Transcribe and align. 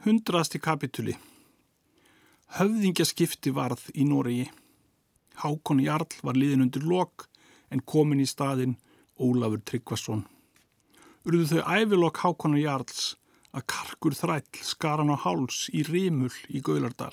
Hundraðasti 0.00 0.56
kapituli 0.64 1.12
Höfðingjaskipti 2.56 3.50
varð 3.52 3.82
í 3.92 4.06
Noregi. 4.08 4.46
Hákon 5.42 5.82
Jarl 5.84 6.14
var 6.24 6.38
liðin 6.40 6.64
undir 6.64 6.86
lok 6.88 7.26
en 7.68 7.82
komin 7.84 8.22
í 8.24 8.28
staðin 8.30 8.78
Ólafur 9.20 9.60
Tryggvason. 9.60 10.22
Urðu 11.28 11.50
þau 11.50 11.68
ævilokk 11.76 12.22
Hákonar 12.22 12.62
Jarls 12.62 13.02
að 13.52 13.66
karkur 13.74 14.16
þræll 14.16 14.62
skar 14.70 15.02
hann 15.02 15.12
á 15.12 15.20
háls 15.20 15.66
í 15.68 15.84
rímul 15.84 16.32
í 16.48 16.64
Gaulardal. 16.64 17.12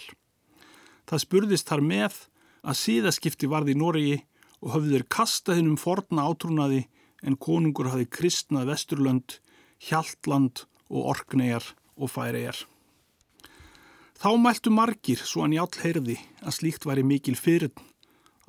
Það 1.11 1.23
spurðist 1.25 1.67
þar 1.67 1.83
með 1.91 2.21
að 2.63 2.79
síðaskipti 2.85 3.51
varði 3.51 3.75
í 3.75 3.81
Noregi 3.83 4.15
og 4.61 4.77
höfðu 4.77 4.95
þeir 4.95 5.07
kastað 5.17 5.59
hinn 5.59 5.73
um 5.73 5.81
forna 5.83 6.23
átrúnaði 6.31 6.85
en 7.19 7.35
konungur 7.35 7.91
hafi 7.91 8.07
kristnað 8.07 8.71
Vesturlönd, 8.71 9.37
Hjaltland 9.91 10.63
og 10.87 11.11
Orknegar 11.17 11.73
og 11.99 12.15
Færegar. 12.15 12.63
Þá 14.17 14.31
mæltu 14.41 14.71
margir 14.73 15.19
svo 15.21 15.43
hann 15.43 15.53
jál 15.53 15.69
heyrði 15.77 16.15
að 16.41 16.55
slíkt 16.55 16.87
væri 16.89 17.03
mikil 17.05 17.35
fyrir 17.37 17.69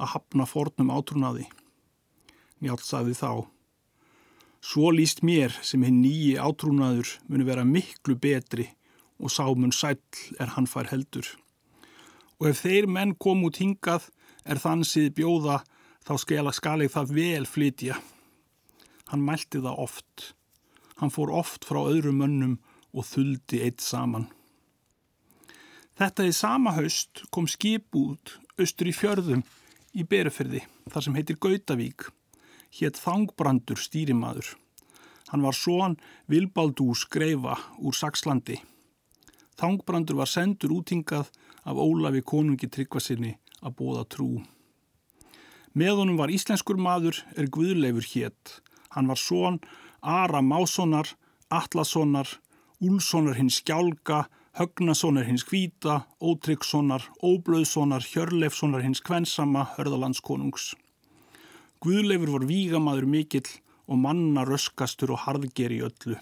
að 0.01 0.15
hafna 0.15 0.47
fornum 0.49 0.93
átrúnaði. 0.95 1.45
Njál 2.65 2.79
sagði 2.81 3.13
þá, 3.19 3.45
svo 4.65 4.89
líst 4.97 5.21
mér 5.21 5.53
sem 5.61 5.85
hinn 5.85 6.01
nýji 6.01 6.39
átrúnaður 6.41 7.11
muni 7.29 7.45
vera 7.45 7.67
miklu 7.69 8.17
betri 8.17 8.65
og 9.21 9.35
sámun 9.35 9.75
sæll 9.75 10.01
er 10.41 10.55
hann 10.55 10.71
fær 10.71 10.89
heldur. 10.89 11.29
Og 12.41 12.49
ef 12.55 12.65
þeir 12.65 12.89
menn 12.89 13.13
kom 13.21 13.45
út 13.45 13.61
hingað 13.61 14.09
er 14.49 14.63
þann 14.63 14.87
síð 14.89 15.13
bjóða 15.21 15.61
þá 16.09 16.15
skela 16.23 16.55
skaleg 16.57 16.95
það 16.95 17.15
vel 17.19 17.45
flytja. 17.45 18.01
Hann 19.13 19.27
mælti 19.27 19.61
það 19.61 19.85
oft. 19.85 20.33
Hann 20.97 21.13
fór 21.13 21.35
oft 21.43 21.69
frá 21.69 21.83
öðrum 21.85 22.23
mönnum 22.25 22.59
og 22.97 23.05
þuldi 23.05 23.61
eitt 23.67 23.85
saman. 23.85 24.31
Þetta 25.99 26.29
í 26.29 26.31
sama 26.31 26.77
haust 26.77 27.25
kom 27.35 27.49
skip 27.51 27.97
út 27.99 28.37
austur 28.55 28.87
í 28.87 28.93
fjörðum 28.95 29.41
í 29.99 30.05
Berufyrði, 30.07 30.61
þar 30.95 31.05
sem 31.05 31.17
heitir 31.19 31.39
Gautavík, 31.43 32.05
hétt 32.79 33.01
Þangbrandur 33.03 33.81
stýrimaður. 33.83 34.53
Hann 35.33 35.43
var 35.43 35.59
són 35.59 35.97
Vilbaldús 36.31 37.03
greifa 37.11 37.57
úr 37.83 37.99
Sakslandi. 37.99 38.61
Þangbrandur 39.59 40.21
var 40.21 40.31
sendur 40.31 40.77
útingað 40.79 41.33
af 41.67 41.83
Ólafi 41.83 42.23
konungi 42.23 42.71
Tryggvasinni 42.71 43.35
að 43.59 43.77
bóða 43.83 44.07
trú. 44.07 44.31
Með 45.75 45.99
honum 45.99 46.23
var 46.23 46.31
íslenskur 46.31 46.79
maður 46.79 47.25
er 47.35 47.51
Guðleifur 47.51 48.07
hétt. 48.15 48.61
Hann 48.95 49.11
var 49.11 49.19
són 49.19 49.59
Ara 49.99 50.47
Mássonar, 50.47 51.11
Atlassonar, 51.51 52.39
Úlssonar 52.79 53.35
hins 53.35 53.59
skjálga, 53.59 54.29
Högnasonar 54.59 55.23
hins 55.23 55.45
kvíta, 55.47 56.01
Ótryggssonar, 56.19 57.05
Óblöðssonar, 57.23 58.03
Hjörleifssonar 58.03 58.83
hins 58.83 58.99
kvensama, 59.07 59.69
Hörðalandskonungs. 59.77 60.73
Guðleifur 61.79 62.33
var 62.33 62.47
vígamaður 62.49 63.07
mikill 63.07 63.47
og 63.87 64.01
manna 64.03 64.43
röskastur 64.49 65.13
og 65.15 65.23
harðger 65.29 65.77
í 65.77 65.79
öllu. 65.87 66.19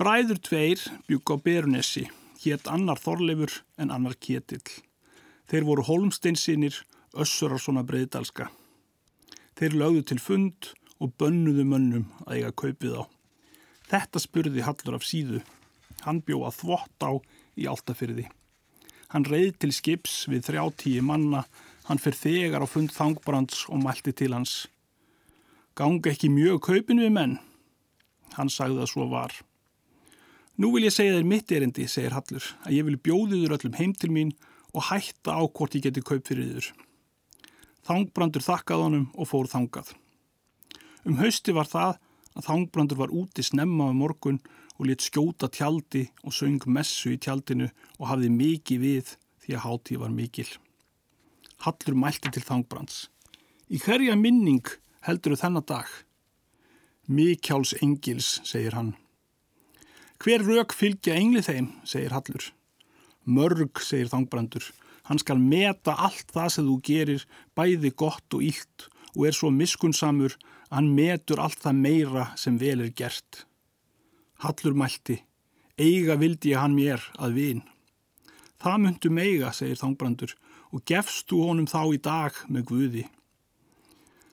Bræður 0.00 0.40
tveir 0.48 0.86
bygg 1.04 1.28
á 1.28 1.36
Berunesi, 1.44 2.06
hétt 2.46 2.72
annar 2.72 2.96
Þorleifur 3.04 3.60
en 3.76 3.92
annar 3.92 4.16
Ketill. 4.16 4.64
Þeir 5.52 5.68
voru 5.68 5.84
Holmsteinsinir, 5.84 6.80
össurar 7.12 7.60
svona 7.60 7.84
breyðdalska. 7.84 8.48
Þeir 9.52 9.80
lögðu 9.84 10.08
til 10.14 10.22
fund 10.30 10.72
og 10.96 11.12
bönnuðu 11.20 11.68
mönnum 11.76 12.08
að 12.24 12.40
eiga 12.40 12.56
kaupið 12.56 13.02
á. 13.04 13.12
Þetta 13.92 14.28
spurði 14.30 14.64
Hallur 14.64 14.96
af 14.96 15.04
síðu. 15.04 15.44
Hann 16.06 16.22
bjó 16.24 16.44
að 16.48 16.60
þvott 16.60 17.04
á 17.04 17.12
í 17.60 17.66
Altafyrði. 17.70 18.26
Hann 19.10 19.26
reið 19.26 19.56
til 19.60 19.72
skips 19.74 20.24
við 20.30 20.46
þrjáttíi 20.48 21.02
manna, 21.04 21.44
hann 21.88 22.00
fyrir 22.00 22.20
þegar 22.20 22.64
á 22.64 22.68
fund 22.70 22.92
þangbrands 22.94 23.66
og 23.68 23.82
mælti 23.82 24.14
til 24.16 24.32
hans. 24.36 24.68
Ganga 25.74 26.12
ekki 26.12 26.30
mjög 26.32 26.60
kaupin 26.68 27.02
við 27.02 27.14
menn? 27.14 27.38
Hann 28.36 28.52
sagði 28.52 28.84
að 28.84 28.92
svo 28.92 29.08
var. 29.10 29.34
Nú 30.60 30.70
vil 30.74 30.84
ég 30.86 30.94
segja 30.94 31.16
þér 31.16 31.26
mitt 31.26 31.52
erindi, 31.56 31.88
segir 31.88 32.14
Hallur, 32.14 32.44
að 32.66 32.76
ég 32.76 32.86
vil 32.86 33.00
bjóðiður 33.00 33.56
öllum 33.56 33.78
heim 33.78 33.94
til 33.96 34.12
mín 34.12 34.34
og 34.74 34.86
hætta 34.90 35.34
á 35.34 35.42
hvort 35.48 35.74
ég 35.74 35.86
geti 35.88 36.04
kaup 36.04 36.28
fyrir 36.28 36.46
yður. 36.46 36.70
Þangbrandur 37.88 38.44
þakkað 38.44 38.84
honum 38.84 39.06
og 39.16 39.30
fór 39.30 39.48
þangað. 39.50 39.94
Um 41.08 41.16
hausti 41.18 41.54
var 41.56 41.66
það 41.70 41.96
að 42.36 42.46
Þangbrandur 42.46 43.00
var 43.00 43.14
úti 43.14 43.42
snemma 43.42 43.88
um 43.90 44.02
morgun 44.04 44.38
og 44.80 44.88
létt 44.88 45.04
skjóta 45.04 45.50
tjaldi 45.52 46.06
og 46.24 46.32
söng 46.32 46.64
messu 46.64 47.12
í 47.12 47.20
tjaldinu 47.20 47.68
og 47.98 48.08
hafði 48.08 48.30
mikið 48.32 48.80
við 48.80 49.10
því 49.44 49.56
að 49.56 49.64
hátíð 49.66 50.00
var 50.00 50.14
mikil. 50.16 50.48
Hallur 51.60 51.98
mælti 52.00 52.32
til 52.32 52.44
Þangbrands. 52.46 53.10
Í 53.68 53.76
hverja 53.84 54.16
minning 54.16 54.64
heldur 55.04 55.36
þennan 55.36 55.66
dag? 55.68 55.84
Mikjáls 57.10 57.74
engils, 57.84 58.38
segir 58.48 58.78
hann. 58.78 58.94
Hver 60.20 60.46
rauk 60.46 60.72
fylgja 60.72 61.18
engli 61.20 61.42
þeim, 61.44 61.68
segir 61.84 62.16
Hallur. 62.16 62.48
Mörg, 63.28 63.82
segir 63.84 64.08
Þangbrandur. 64.08 64.64
Hann 65.10 65.20
skal 65.20 65.42
meta 65.42 65.98
allt 65.98 66.32
það 66.32 66.48
sem 66.54 66.68
þú 66.70 66.78
gerir, 66.86 67.28
bæði 67.52 67.92
gott 67.92 68.36
og 68.36 68.46
ílt 68.48 68.88
og 69.16 69.26
er 69.26 69.36
svo 69.36 69.50
miskunnsamur 69.52 70.36
að 70.70 70.76
hann 70.78 70.90
metur 70.96 71.40
allt 71.42 71.60
það 71.60 71.80
meira 71.84 72.26
sem 72.40 72.56
vel 72.56 72.78
er 72.86 72.92
gert. 72.96 73.44
Hallur 74.40 74.72
mælti, 74.72 75.18
eiga 75.76 76.16
vildi 76.16 76.54
ég 76.54 76.62
hann 76.62 76.72
mér 76.72 77.02
að 77.20 77.34
vin. 77.36 77.58
Það 78.60 78.78
myndu 78.84 79.10
meiga, 79.12 79.50
segir 79.52 79.76
Þangbrandur, 79.76 80.32
og 80.72 80.84
gefst 80.88 81.28
þú 81.28 81.42
honum 81.48 81.68
þá 81.68 81.80
í 81.92 81.98
dag 82.00 82.38
með 82.48 82.66
Guði. 82.70 83.04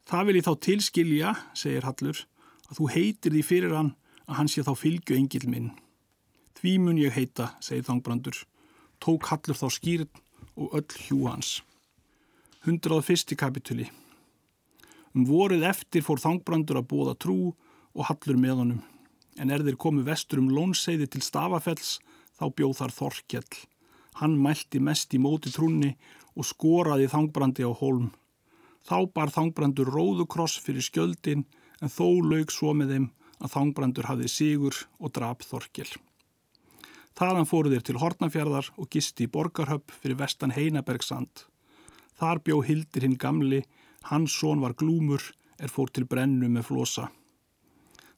Það 0.07 0.29
vil 0.29 0.38
ég 0.40 0.47
þá 0.47 0.53
tilskilja, 0.63 1.34
segir 1.51 1.88
Hallur, 1.88 2.23
að 2.69 2.79
þú 2.79 2.90
heitir 2.95 3.35
því 3.35 3.44
fyrir 3.44 3.75
hann 3.75 3.94
að 4.28 4.40
hann 4.40 4.51
sé 4.51 4.63
þá 4.63 4.73
fylgju 4.79 5.19
engil 5.19 5.44
minn. 5.51 5.69
Því 6.56 6.78
mun 6.84 7.03
ég 7.03 7.16
heita, 7.16 7.51
segir 7.59 7.84
Þangbrandur, 7.91 8.39
tók 9.03 9.28
Hallur 9.28 9.59
þá 9.59 9.68
skýrn 9.75 10.24
og 10.56 10.75
öll 10.79 11.01
hjú 11.07 11.25
hans. 11.28 11.57
101. 12.63 13.35
kapituli 13.35 13.91
Um 15.16 15.24
voruð 15.28 15.63
eftir 15.68 16.03
fór 16.06 16.19
Þangbrandur 16.22 16.79
að 16.79 16.91
bóða 16.91 17.16
trú 17.19 17.41
og 17.51 18.07
Hallur 18.07 18.39
með 18.39 18.62
honum. 18.62 18.85
En 19.38 19.53
er 19.53 19.64
þeir 19.66 19.78
komið 19.78 20.09
vestur 20.12 20.42
um 20.42 20.50
lónseiði 20.53 21.08
til 21.14 21.22
Stafafells, 21.25 21.98
þá 22.38 22.46
bjóð 22.58 22.78
þar 22.80 22.96
Þorkjell. 23.00 23.58
Hann 24.18 24.38
mælti 24.42 24.81
mest 24.81 25.14
í 25.14 25.22
móti 25.22 25.52
trúni 25.53 25.94
og 26.38 26.48
skoraði 26.50 27.09
Þangbrandi 27.12 27.66
á 27.66 27.72
holm. 27.74 28.09
Þá 28.88 28.98
bar 29.14 29.34
Þangbrandur 29.34 29.90
róðukross 29.94 30.58
fyrir 30.64 30.86
skjöldin 30.86 31.46
en 31.81 31.92
þó 31.92 32.24
laug 32.24 32.53
svo 32.53 32.74
með 32.74 32.94
þeim 32.94 33.08
að 33.38 33.53
Þangbrandur 33.53 34.09
hafði 34.09 34.30
sigur 34.31 34.78
og 34.98 35.14
drap 35.14 35.46
Þorkjell. 35.46 35.92
Þaðan 37.18 37.50
fóru 37.50 37.72
þeir 37.74 37.86
til 37.86 37.98
Hortnafjörðar 38.02 38.72
og 38.78 38.90
gisti 38.94 39.25
í 39.25 39.31
Borgarhöpp 39.34 39.94
fyrir 39.94 40.19
vestan 40.19 40.54
Heinabergsand. 40.54 41.46
Þar 42.18 42.42
bjó 42.46 42.59
Hildir 42.66 43.06
hinn 43.06 43.18
gamli, 43.18 43.64
hans 44.09 44.34
són 44.38 44.62
var 44.62 44.78
glúmur, 44.78 45.22
er 45.58 45.74
fór 45.74 45.90
til 45.90 46.06
brennu 46.06 46.50
með 46.50 46.69
flosa. 46.69 47.08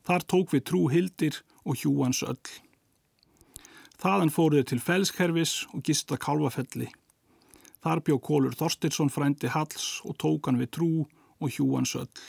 Þar 0.10 0.24
tók 0.26 0.54
við 0.56 0.64
trú 0.66 0.80
Hildir 0.90 1.36
og 1.70 1.78
hjúans 1.78 2.24
öll. 2.26 2.54
Þaðan 4.02 4.32
fóru 4.34 4.58
þeir 4.58 4.70
til 4.72 4.82
Felskerfis 4.82 5.54
og 5.70 5.84
gista 5.86 6.18
Kálvafelli. 6.18 6.88
Þar 7.86 8.02
bjó 8.08 8.18
Kólur 8.18 8.56
Þorstinsson 8.58 9.14
frændi 9.14 9.52
Halls 9.54 10.00
og 10.02 10.18
tók 10.18 10.50
hann 10.50 10.58
við 10.58 10.72
trú 10.80 10.90
og 11.38 11.54
hjúans 11.54 11.94
öll. 12.00 12.26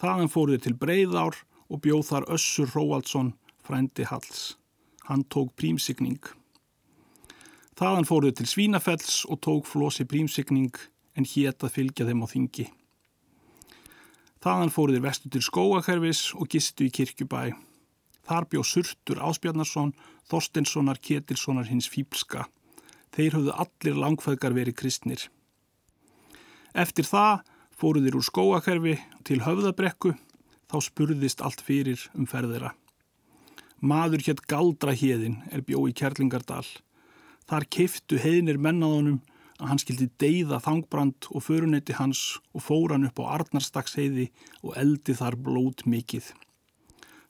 Þaðan 0.00 0.32
fóru 0.32 0.56
þeir 0.56 0.64
til 0.64 0.78
Breiðár 0.80 1.42
og 1.68 1.84
bjóð 1.84 2.06
þar 2.14 2.30
Össur 2.38 2.72
Róaldsson 2.72 3.34
frændi 3.60 4.08
Halls. 4.08 4.56
Hann 5.04 5.28
tók 5.28 5.52
prímsigning. 5.60 6.22
Þaðan 7.76 8.08
fóruð 8.08 8.38
til 8.40 8.48
Svínafells 8.48 9.20
og 9.28 9.44
tók 9.44 9.68
flosi 9.68 10.08
prímsigning 10.08 10.72
en 11.12 11.28
hétt 11.28 11.60
að 11.60 11.76
fylgja 11.76 12.08
þeim 12.08 12.24
á 12.24 12.26
þingi. 12.32 12.70
Þaðan 14.38 14.70
fóruðir 14.70 15.02
vestu 15.02 15.30
til 15.34 15.42
Skóakerfis 15.42 16.28
og 16.38 16.46
gistu 16.52 16.86
í 16.86 16.92
kirkjubæ. 16.94 17.56
Þar 18.28 18.46
bjó 18.52 18.62
Surtur 18.62 19.18
Áspjarnarsson, 19.24 19.94
Þorstenssonar 20.30 21.00
Ketilssonar 21.02 21.66
hins 21.66 21.88
Fípska. 21.90 22.46
Þeir 23.16 23.38
höfðu 23.38 23.54
allir 23.64 23.98
langfæðgar 23.98 24.54
verið 24.54 24.76
kristnir. 24.78 25.24
Eftir 26.76 27.08
það 27.08 27.40
fóruðir 27.78 28.18
úr 28.18 28.26
Skóakerfi 28.26 28.98
til 29.26 29.40
Höfðabrekku, 29.42 30.12
þá 30.68 30.76
spurðist 30.84 31.42
allt 31.42 31.64
fyrir 31.64 32.04
um 32.14 32.28
ferðira. 32.28 32.74
Maður 33.80 34.22
hétt 34.26 34.44
Galdra 34.50 34.92
Héðin 34.94 35.40
er 35.54 35.64
bjó 35.66 35.84
í 35.88 35.94
Kjerlingardal. 35.96 36.66
Þar 37.48 37.66
keiftu 37.72 38.18
heiðnir 38.20 38.58
mennaðunum 38.60 39.20
að 39.58 39.70
hann 39.72 39.80
skildi 39.82 40.08
deyða 40.22 40.60
þangbrand 40.62 41.30
og 41.34 41.42
förunetti 41.42 41.96
hans 41.98 42.38
og 42.54 42.62
fór 42.62 42.94
hann 42.94 43.08
upp 43.08 43.18
á 43.22 43.38
Arnarstags 43.38 43.96
heiði 43.98 44.28
og 44.62 44.76
eldi 44.78 45.16
þar 45.18 45.38
blót 45.42 45.82
mikið. 45.86 46.30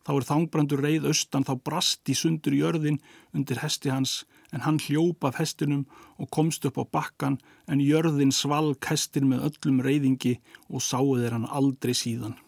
Þá 0.05 0.13
er 0.15 0.25
þangbrandur 0.25 0.81
reið 0.81 1.07
austan 1.11 1.45
þá 1.45 1.55
brast 1.61 2.09
í 2.09 2.15
sundur 2.17 2.55
jörðin 2.57 3.01
undir 3.37 3.61
hesti 3.61 3.91
hans 3.93 4.23
en 4.57 4.65
hann 4.65 4.81
hljópa 4.81 5.29
af 5.29 5.41
hestinum 5.41 5.85
og 6.17 6.31
komst 6.33 6.65
upp 6.65 6.81
á 6.81 6.85
bakkan 6.89 7.37
en 7.69 7.85
jörðin 7.85 8.33
svalg 8.33 8.81
hestin 8.89 9.29
með 9.29 9.51
öllum 9.51 9.83
reyðingi 9.85 10.39
og 10.73 10.85
sáðu 10.85 11.21
þeir 11.21 11.37
hann 11.37 11.51
aldrei 11.61 11.93
síðan. 11.93 12.39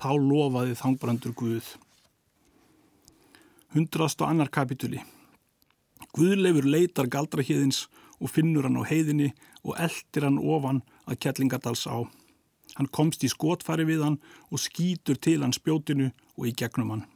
Þá 0.00 0.16
lofaði 0.16 0.78
þangbrandur 0.80 1.36
Guð. 1.36 1.68
Hundrast 3.76 4.24
og 4.24 4.30
annar 4.30 4.48
kapituli. 4.48 5.02
Guðleifur 6.16 6.64
leitar 6.64 7.12
galdrahíðins 7.12 7.84
og 7.84 8.07
finnur 8.26 8.66
hann 8.66 8.80
á 8.82 8.82
heiðinni 8.82 9.30
og 9.62 9.78
eldir 9.78 10.26
hann 10.26 10.40
ofan 10.42 10.82
að 11.06 11.20
Kjellingadals 11.22 11.86
á. 11.86 12.02
Hann 12.74 12.90
komst 12.90 13.22
í 13.22 13.30
skotfæri 13.30 13.86
við 13.86 14.02
hann 14.02 14.18
og 14.50 14.62
skýtur 14.62 15.20
til 15.22 15.40
hann 15.44 15.54
spjótinu 15.54 16.10
og 16.34 16.50
í 16.50 16.54
gegnum 16.58 16.90
hann. 16.90 17.06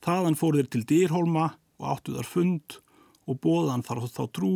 Þaðan 0.00 0.38
fór 0.40 0.56
þeir 0.56 0.70
til 0.72 0.86
Dýrholma 0.88 1.46
og 1.80 1.88
áttu 1.92 2.16
þar 2.16 2.28
fund 2.28 2.80
og 3.28 3.40
bóðan 3.44 3.84
þar 3.84 4.06
þá 4.08 4.24
trú 4.32 4.54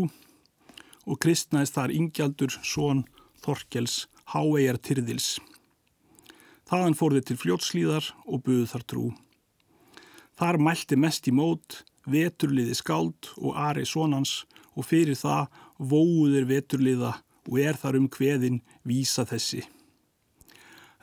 og 1.05 1.21
kristnaðist 1.21 1.77
þar 1.77 1.93
yngjaldur 1.93 2.57
són 2.65 3.05
Þorkels 3.45 4.07
Háegar 4.33 4.81
Tyrðils. 4.81 5.37
Þaðan 6.65 6.97
fór 6.97 7.17
þeir 7.17 7.27
til 7.29 7.41
fljótslíðar 7.43 8.07
og 8.25 8.45
buðu 8.47 8.65
þar 8.73 8.87
trú. 8.89 9.05
Þar 10.41 10.59
mælti 10.65 10.97
mest 10.97 11.29
í 11.29 11.35
mót, 11.37 11.85
veturliði 12.09 12.75
skáld 12.75 13.29
og 13.37 13.53
Ari 13.61 13.85
Sónans 13.87 14.43
og 14.75 14.87
fyrir 14.89 15.19
það 15.19 15.49
vóður 15.79 16.49
veturliða 16.51 17.15
og 17.49 17.59
er 17.61 17.79
þar 17.79 17.99
um 18.01 18.09
hveðin 18.11 18.61
vísa 18.89 19.25
þessi. 19.29 19.63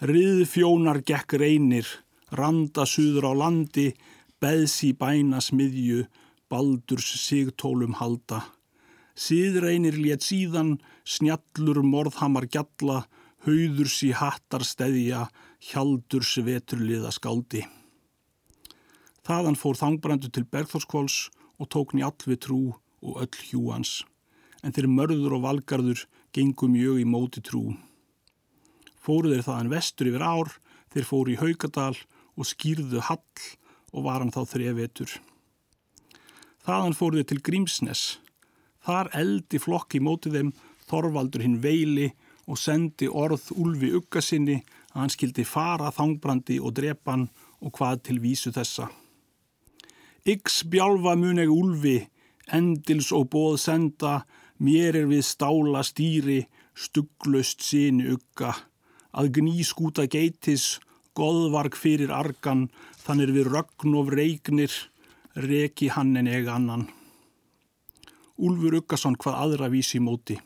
Riðfjónar 0.02 1.04
gekk 1.06 1.36
reynir, 1.38 1.86
randa 2.34 2.88
suður 2.90 3.30
á 3.30 3.34
landi, 3.44 3.92
beðs 4.42 4.80
í 4.88 4.96
bæna 4.98 5.42
smiðju, 5.44 6.08
baldurs 6.50 7.12
sigtólum 7.22 7.94
halda. 8.00 8.42
Síðreinir 9.14 10.00
létt 10.02 10.26
síðan, 10.26 10.80
snjallur 11.06 11.84
morðhamar 11.86 12.48
gjalla, 12.50 13.04
hauðurs 13.46 14.00
í 14.08 14.10
hattar 14.18 14.66
steðja, 14.66 15.28
hjaldurs 15.62 16.34
veturliða 16.42 17.14
skáldi. 17.14 17.62
Þaðan 19.22 19.58
fór 19.60 19.78
þangbrandu 19.78 20.32
til 20.34 20.48
Bergþórskváls 20.50 21.28
og 21.62 21.70
tók 21.70 21.94
njall 21.94 22.18
við 22.26 22.40
trú 22.42 22.62
og 23.02 23.22
öll 23.26 23.46
hjúans, 23.50 24.02
en 24.62 24.74
þeir 24.74 24.90
mörður 24.90 25.38
og 25.38 25.46
valgarður 25.46 26.06
gengum 26.34 26.76
mjög 26.76 27.02
í 27.02 27.08
móti 27.08 27.44
trú. 27.44 27.76
Fóru 29.02 29.34
þeir 29.34 29.46
þaðan 29.48 29.74
vestur 29.74 30.12
yfir 30.12 30.26
ár, 30.26 30.54
þeir 30.94 31.08
fóru 31.10 31.34
í 31.34 31.40
Haugadal 31.42 31.96
og 32.38 32.48
skýrðu 32.48 33.02
hall 33.10 33.46
og 33.92 34.06
var 34.06 34.22
hann 34.22 34.34
þá 34.34 34.44
þrevetur. 34.54 35.16
Þaðan 36.62 36.98
fóru 36.98 37.20
þeir 37.20 37.30
til 37.32 37.42
Grímsnes. 37.42 38.04
Þar 38.86 39.10
eldi 39.18 39.60
flokk 39.62 39.98
í 39.98 40.02
móti 40.04 40.32
þeim 40.34 40.54
Þorvaldur 40.92 41.44
hinn 41.46 41.60
veili 41.64 42.10
og 42.52 42.60
sendi 42.60 43.08
orð 43.08 43.52
Ulfi 43.56 43.94
Uggasinni 43.96 44.58
að 44.92 44.98
hann 44.98 45.14
skildi 45.14 45.46
fara 45.48 45.92
þangbrandi 45.96 46.58
og 46.60 46.76
drepan 46.80 47.30
og 47.62 47.72
hvað 47.78 48.02
til 48.08 48.18
vísu 48.24 48.52
þessa. 48.52 48.90
Ygs 50.28 50.62
bjálfa 50.70 51.16
muneg 51.18 51.50
Ulfi, 51.50 52.02
endils 52.54 53.12
og 53.16 53.30
bóð 53.34 53.58
senda, 53.64 54.22
mér 54.60 54.98
er 55.02 55.08
við 55.10 55.26
stála 55.26 55.84
stýri, 55.86 56.46
stugglöst 56.76 57.64
síni 57.66 58.12
ugga, 58.14 58.54
að 59.12 59.32
gní 59.38 59.64
skúta 59.68 60.08
geitis, 60.08 60.80
goðvark 61.18 61.76
fyrir 61.76 62.14
argan, 62.16 62.70
þannig 63.04 63.34
við 63.36 63.52
rögn 63.52 63.98
og 64.00 64.14
reiknir, 64.16 64.72
reki 65.36 65.92
hann 65.96 66.16
en 66.20 66.28
ega 66.28 66.56
annan. 66.56 66.88
Úlfur 68.42 68.80
Uggason 68.80 69.18
hvað 69.22 69.38
aðra 69.44 69.70
vísi 69.70 70.00
móti. 70.02 70.40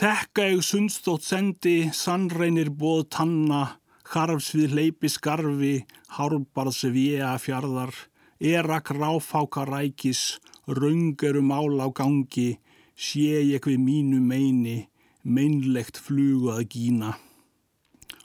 Tekka 0.00 0.46
eg 0.48 0.62
sundstótt 0.64 1.26
sendi, 1.26 1.90
sannreinir 1.92 2.70
bóð 2.72 3.08
tanna, 3.16 3.76
harfs 4.14 4.54
við 4.56 4.76
leipi 4.78 5.10
skarfi, 5.12 5.82
hárbarðs 6.16 6.86
viða 6.94 7.34
fjarðar, 7.42 7.92
erak 8.40 8.90
ráfáka 8.90 9.64
rækis, 9.68 10.40
raungeru 10.66 11.42
mál 11.42 11.76
á 11.76 11.92
gangi, 11.92 12.58
sé 12.96 13.44
ég 13.44 13.60
við 13.60 13.78
mínu 13.78 14.20
meini, 14.20 14.88
meinlegt 15.22 16.00
flugu 16.00 16.48
að 16.48 16.68
gína. 16.72 17.16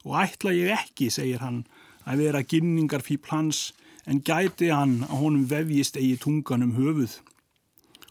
Og 0.07 0.15
ætla 0.15 0.53
ég 0.55 0.71
ekki, 0.71 1.09
segir 1.11 1.43
hann, 1.43 1.65
að 2.07 2.23
vera 2.23 2.43
ginningar 2.43 3.03
fíl 3.03 3.19
hans, 3.27 3.73
en 4.07 4.21
gæti 4.21 4.69
hann 4.71 5.03
að 5.09 5.19
honum 5.19 5.47
vefjist 5.49 5.97
eigi 5.97 6.15
tungan 6.21 6.63
um 6.63 6.75
höfuð. 6.77 7.19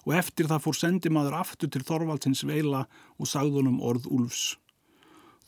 Og 0.04 0.12
eftir 0.18 0.50
það 0.50 0.64
fór 0.66 0.76
sendimaður 0.76 1.38
aftur 1.40 1.70
til 1.72 1.84
Þorvaldsins 1.86 2.44
veila 2.44 2.84
og 3.16 3.30
sagðunum 3.30 3.80
orð 3.80 4.10
Úlfs. 4.12 4.58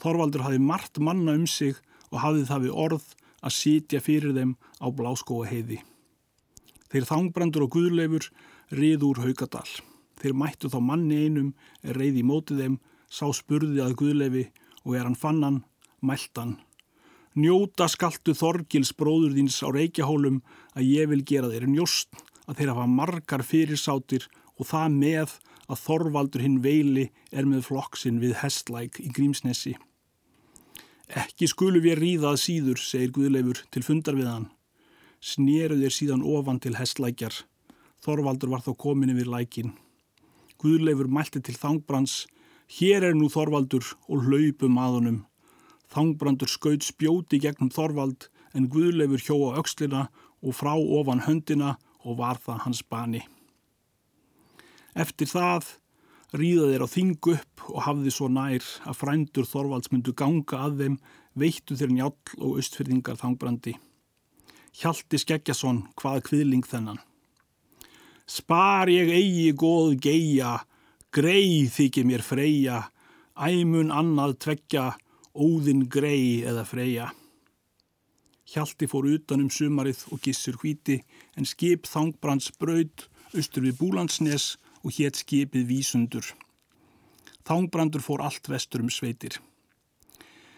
Þorvaldur 0.00 0.46
hafi 0.46 0.60
margt 0.62 1.00
manna 1.00 1.34
um 1.36 1.44
sig 1.46 1.76
og 2.08 2.22
hafði 2.22 2.46
það 2.48 2.64
við 2.64 2.80
orð 2.86 3.10
að 3.42 3.56
sitja 3.58 4.00
fyrir 4.00 4.32
þeim 4.32 4.56
á 4.80 4.86
bláskóa 4.88 5.50
heiði. 5.50 5.82
Þeir 6.92 7.08
þangbrandur 7.08 7.66
og 7.66 7.72
guðleifur 7.76 8.28
rið 8.74 9.06
úr 9.08 9.22
haugadal. 9.24 9.68
Þeir 10.16 10.36
mættu 10.38 10.70
þá 10.72 10.78
manni 10.80 11.24
einum, 11.26 11.50
er 11.82 11.98
reið 12.00 12.20
í 12.22 12.26
mótið 12.26 12.62
þeim, 12.62 12.78
sá 13.10 13.26
spurði 13.34 13.82
að 13.84 13.98
guðleifi 14.00 14.46
og 14.86 14.94
er 14.96 15.04
hann 15.06 15.18
fannan, 15.18 15.60
mæltan. 16.00 16.56
Njóta 17.36 17.88
skaltu 17.92 18.32
Þorgils 18.32 18.94
bróður 18.96 19.34
þíns 19.36 19.58
á 19.60 19.68
reykjahólum 19.74 20.40
að 20.72 20.88
ég 20.88 21.10
vil 21.10 21.20
gera 21.26 21.50
þeir 21.52 21.66
njóst 21.68 22.16
að 22.46 22.62
þeir 22.62 22.72
hafa 22.72 22.86
margar 22.88 23.44
fyrirsátir 23.44 24.24
og 24.56 24.70
það 24.70 24.96
með 24.96 25.34
að 25.66 25.82
Þorvaldur 25.82 26.44
hinn 26.46 26.62
veili 26.64 27.10
er 27.34 27.44
með 27.44 27.66
flokksinn 27.68 28.22
við 28.22 28.38
hestlæk 28.40 29.02
í 29.02 29.10
Grímsnesi. 29.12 29.74
Ekki 31.06 31.46
skulu 31.50 31.82
við 31.82 32.00
ríðað 32.00 32.40
síður, 32.42 32.80
segir 32.82 33.12
Guðleifur 33.14 33.62
til 33.74 33.84
fundar 33.86 34.16
við 34.18 34.30
hann. 34.30 34.48
Sneru 35.26 35.74
þeir 35.80 35.94
síðan 35.94 36.22
ofan 36.22 36.60
til 36.62 36.76
hestlækjar. 36.78 37.34
Þorvaldur 38.04 38.52
var 38.52 38.62
þá 38.62 38.72
komin 38.78 39.10
yfir 39.10 39.30
lækin. 39.32 39.72
Guðleifur 40.62 41.08
mælti 41.10 41.40
til 41.42 41.56
Þangbrans. 41.58 42.26
Hér 42.78 43.08
er 43.08 43.16
nú 43.18 43.26
Þorvaldur 43.32 43.88
og 44.06 44.28
hlaupum 44.28 44.78
aðunum. 44.78 45.24
Þangbrandur 45.90 46.50
skaut 46.50 46.86
spjóti 46.86 47.40
gegnum 47.42 47.72
Þorvald 47.74 48.28
en 48.54 48.68
Guðleifur 48.70 49.24
hjó 49.26 49.50
á 49.50 49.58
aukslina 49.58 50.04
og 50.46 50.54
frá 50.54 50.76
ofan 50.78 51.24
höndina 51.26 51.74
og 52.06 52.20
var 52.20 52.38
það 52.42 52.62
hans 52.66 52.84
bani. 52.86 53.24
Eftir 54.94 55.26
það 55.32 55.72
ríða 56.38 56.70
þeir 56.70 56.86
á 56.86 56.88
þing 56.94 57.30
upp 57.34 57.66
og 57.72 57.82
hafði 57.88 58.14
svo 58.14 58.30
nær 58.30 58.62
að 58.86 59.00
frændur 59.02 59.50
Þorvalds 59.50 59.90
myndu 59.90 60.14
ganga 60.14 60.62
að 60.68 60.80
þeim, 60.84 60.96
veittu 61.34 61.74
þeir 61.74 61.92
njál 61.98 62.14
og 62.38 62.60
austfyrðingar 62.60 63.18
þangbrandi. 63.20 63.74
Hjalti 64.76 65.16
Skeggjason 65.16 65.86
hvað 65.96 66.18
kviðling 66.26 66.66
þennan. 66.68 66.98
Spar 68.28 68.90
ég 68.92 69.08
eigi 69.08 69.52
góð 69.56 69.94
geia, 70.04 70.58
grei 71.14 71.64
þykir 71.72 72.04
mér 72.04 72.24
freyja, 72.26 72.82
æmun 73.40 73.94
annað 73.94 74.36
tveggja, 74.44 74.90
óðinn 75.32 75.86
grei 75.88 76.44
eða 76.44 76.66
freyja. 76.68 77.08
Hjalti 78.52 78.88
fór 78.90 79.08
utanum 79.14 79.48
sumarið 79.48 80.04
og 80.12 80.20
gissur 80.22 80.60
hvíti 80.60 81.00
en 81.40 81.48
skip 81.48 81.88
þangbrands 81.88 82.52
braud 82.60 83.08
austur 83.32 83.64
við 83.64 83.80
Búlandsnes 83.80 84.56
og 84.84 84.92
hétt 84.98 85.24
skipið 85.24 85.70
vísundur. 85.72 86.28
Þangbrandur 87.48 88.04
fór 88.04 88.26
allt 88.28 88.52
vestur 88.52 88.84
um 88.84 88.92
sveitir. 88.92 89.40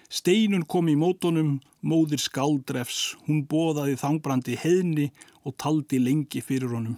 Steinun 0.08 0.62
kom 0.64 0.86
í 0.88 0.94
mótonum, 0.96 1.58
móðir 1.84 2.22
skáldrefs, 2.22 3.12
hún 3.26 3.42
bóðaði 3.44 3.98
þangbrandi 4.00 4.54
heðni 4.56 5.10
og 5.44 5.52
taldi 5.60 5.98
lengi 6.00 6.40
fyrir 6.40 6.72
honum. 6.72 6.96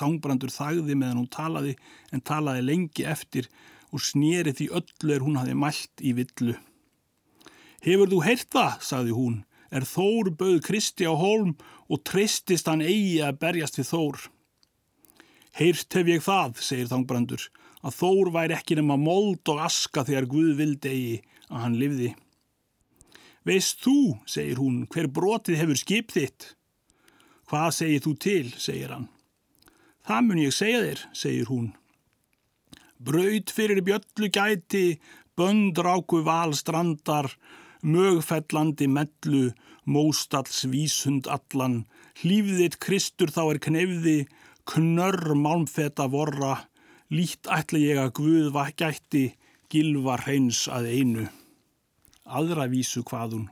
Þangbrandur 0.00 0.48
þagði 0.48 0.96
meðan 0.96 1.18
hún 1.20 1.28
talaði 1.28 1.74
en 2.08 2.22
talaði 2.24 2.62
lengi 2.64 3.04
eftir 3.04 3.50
og 3.92 4.00
snýri 4.00 4.54
því 4.56 4.70
öllu 4.78 5.12
er 5.12 5.24
hún 5.26 5.36
hafi 5.36 5.56
mælt 5.60 6.00
í 6.00 6.14
villu. 6.16 6.54
Hefur 7.84 8.08
þú 8.08 8.20
heyrt 8.24 8.48
það, 8.56 8.78
sagði 8.88 9.16
hún, 9.18 9.36
er 9.68 9.84
Þór 9.84 10.30
bauð 10.40 10.62
Kristi 10.64 11.04
á 11.04 11.12
holm 11.12 11.52
og 11.92 12.00
tristist 12.08 12.70
hann 12.70 12.80
eigi 12.80 13.20
að 13.20 13.42
berjast 13.44 13.76
við 13.76 13.90
Þór. 13.90 14.22
Heyrt 15.60 15.98
hef 16.00 16.08
ég 16.08 16.24
það, 16.24 16.56
segir 16.64 16.88
þangbrandur, 16.88 17.44
að 17.84 17.98
Þór 17.98 18.32
væri 18.38 18.56
ekki 18.56 18.80
nema 18.80 18.96
mold 18.96 19.52
og 19.52 19.60
aska 19.66 20.06
þegar 20.08 20.30
Guð 20.32 20.56
vildi 20.62 20.94
eigi 20.96 21.20
að 21.52 21.64
hann 21.66 21.78
livði. 21.78 22.10
Veist 23.46 23.82
þú, 23.82 24.18
segir 24.26 24.60
hún, 24.62 24.84
hver 24.90 25.08
brotið 25.10 25.60
hefur 25.60 25.78
skip 25.78 26.12
þitt? 26.14 26.52
Hvað 27.50 27.70
segir 27.76 28.04
þú 28.04 28.12
til, 28.22 28.52
segir 28.56 28.94
hann. 28.94 29.08
Það 30.06 30.22
mun 30.26 30.42
ég 30.42 30.54
segja 30.54 30.82
þér, 30.82 31.02
segir 31.14 31.50
hún. 31.50 31.72
Braut 33.02 33.50
fyrir 33.50 33.82
bjöllu 33.82 34.30
gæti, 34.30 34.86
bönd 35.38 35.78
ráku 35.82 36.22
valstrandar, 36.26 37.32
mögfellandi 37.82 38.86
mellu, 38.86 39.50
móstalls 39.84 40.62
vísund 40.70 41.26
allan, 41.26 41.82
hlýfðitt 42.22 42.78
Kristur 42.82 43.34
þá 43.34 43.42
er 43.48 43.62
knefði, 43.66 44.16
knörr 44.70 45.34
málmfeta 45.34 46.06
vorra, 46.10 46.68
lít 47.10 47.50
ætla 47.50 47.82
ég 47.82 48.02
að 48.06 48.14
Guð 48.22 48.58
gætti, 48.78 49.24
gilva 49.66 50.20
hreins 50.22 50.68
að 50.70 50.90
einu. 50.94 51.30
Aðra 52.22 52.68
vísu 52.70 53.02
hvaðun. 53.02 53.48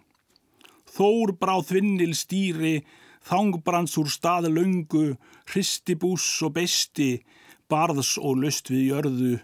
Þór 0.91 1.35
bráð 1.39 1.69
þvinnil 1.71 2.15
stýri, 2.19 2.81
þangbrans 3.27 3.97
úr 4.01 4.11
staði 4.11 4.51
löngu, 4.55 5.17
hristibús 5.51 6.27
og 6.47 6.55
besti, 6.59 7.21
barðs 7.71 8.17
og 8.19 8.41
löst 8.43 8.71
við 8.71 8.87
jörðu, 8.91 9.35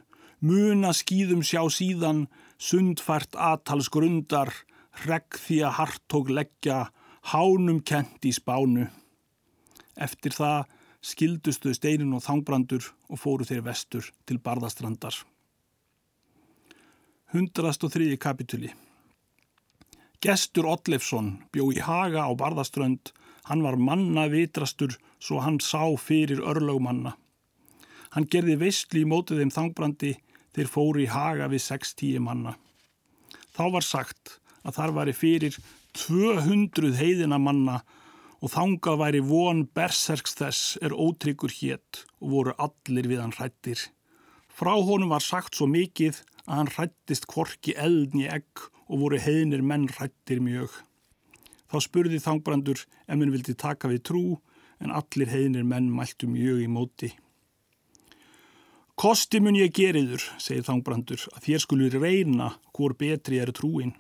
muna 0.43 0.93
skýðum 0.95 1.43
sjá 1.47 1.63
síðan, 1.71 2.27
sundfært 2.59 3.37
atals 3.39 3.91
grundar, 3.93 4.53
regg 5.07 5.39
því 5.43 5.61
að 5.69 5.77
hartók 5.81 6.33
leggja, 6.33 6.79
hánum 7.33 7.83
kent 7.83 8.27
í 8.27 8.33
spánu. 8.35 8.89
Eftir 9.97 10.35
það 10.35 10.67
skildustu 11.07 11.75
steinin 11.75 12.15
og 12.17 12.25
þangbrandur 12.25 12.91
og 13.11 13.21
fóru 13.21 13.47
þeir 13.47 13.67
vestur 13.67 14.11
til 14.27 14.39
barðastrandar. 14.43 15.19
103. 17.35 18.15
kapituli 18.23 18.71
Gestur 20.27 20.67
Ollefsson 20.67 21.37
bjó 21.55 21.69
í 21.71 21.83
Haga 21.87 22.25
á 22.27 22.33
barðaströnd, 22.35 23.13
hann 23.47 23.61
var 23.63 23.77
manna 23.79 24.25
vitrastur 24.27 24.97
svo 25.23 25.39
hann 25.45 25.61
sá 25.63 25.85
fyrir 26.03 26.41
örlögumanna. 26.43 27.13
Hann 28.11 28.27
gerði 28.33 28.57
veistli 28.59 29.05
í 29.05 29.07
mótið 29.07 29.45
þeim 29.45 29.53
þangbrandi 29.55 30.13
þeir 30.57 30.71
fóru 30.73 31.05
í 31.05 31.07
haga 31.13 31.47
við 31.53 31.63
6-10 31.69 32.25
manna. 32.27 32.57
Þá 33.55 33.65
var 33.77 33.87
sagt 33.87 34.39
að 34.67 34.81
þar 34.81 34.95
væri 34.99 35.15
fyrir 35.15 35.59
200 35.95 36.97
heiðina 36.99 37.39
manna 37.39 37.81
og 38.43 38.51
þangað 38.51 39.03
væri 39.05 39.23
von 39.31 39.63
berserks 39.79 40.35
þess 40.41 40.77
er 40.83 40.97
ótryggur 40.97 41.55
hétt 41.61 42.03
og 42.19 42.33
voru 42.35 42.57
allir 42.59 43.07
við 43.13 43.23
hann 43.23 43.37
hrættir. 43.37 43.79
Frá 44.51 44.75
honum 44.75 45.13
var 45.15 45.23
sagt 45.23 45.55
svo 45.55 45.69
mikið 45.71 46.25
að 46.47 46.61
hann 46.61 46.73
hrættist 46.75 47.27
kvorki 47.31 47.75
eldn 47.77 48.23
í 48.23 48.29
egg 48.31 48.67
og 48.87 49.03
voru 49.03 49.21
heiðinir 49.21 49.65
menn 49.67 49.89
hrættir 49.91 50.43
mjög. 50.43 50.71
Þá 51.67 51.79
spurði 51.83 52.23
þangbrandur 52.23 52.83
ef 52.87 53.15
minn 53.19 53.33
vildi 53.35 53.57
taka 53.59 53.91
við 53.91 54.05
trú 54.11 54.25
en 54.83 54.93
allir 54.95 55.31
heiðinir 55.33 55.67
menn 55.67 55.91
mæltu 55.91 56.29
mjög 56.31 56.63
í 56.63 56.69
móti. 56.71 57.11
Kosti 58.97 59.43
mun 59.45 59.59
ég 59.59 59.75
geriður, 59.77 60.23
segir 60.41 60.65
þangbrandur, 60.65 61.27
að 61.37 61.43
þér 61.45 61.63
skulur 61.67 61.97
reyna 62.01 62.55
hvor 62.73 62.95
betri 62.97 63.43
er 63.43 63.53
trúin. 63.53 63.93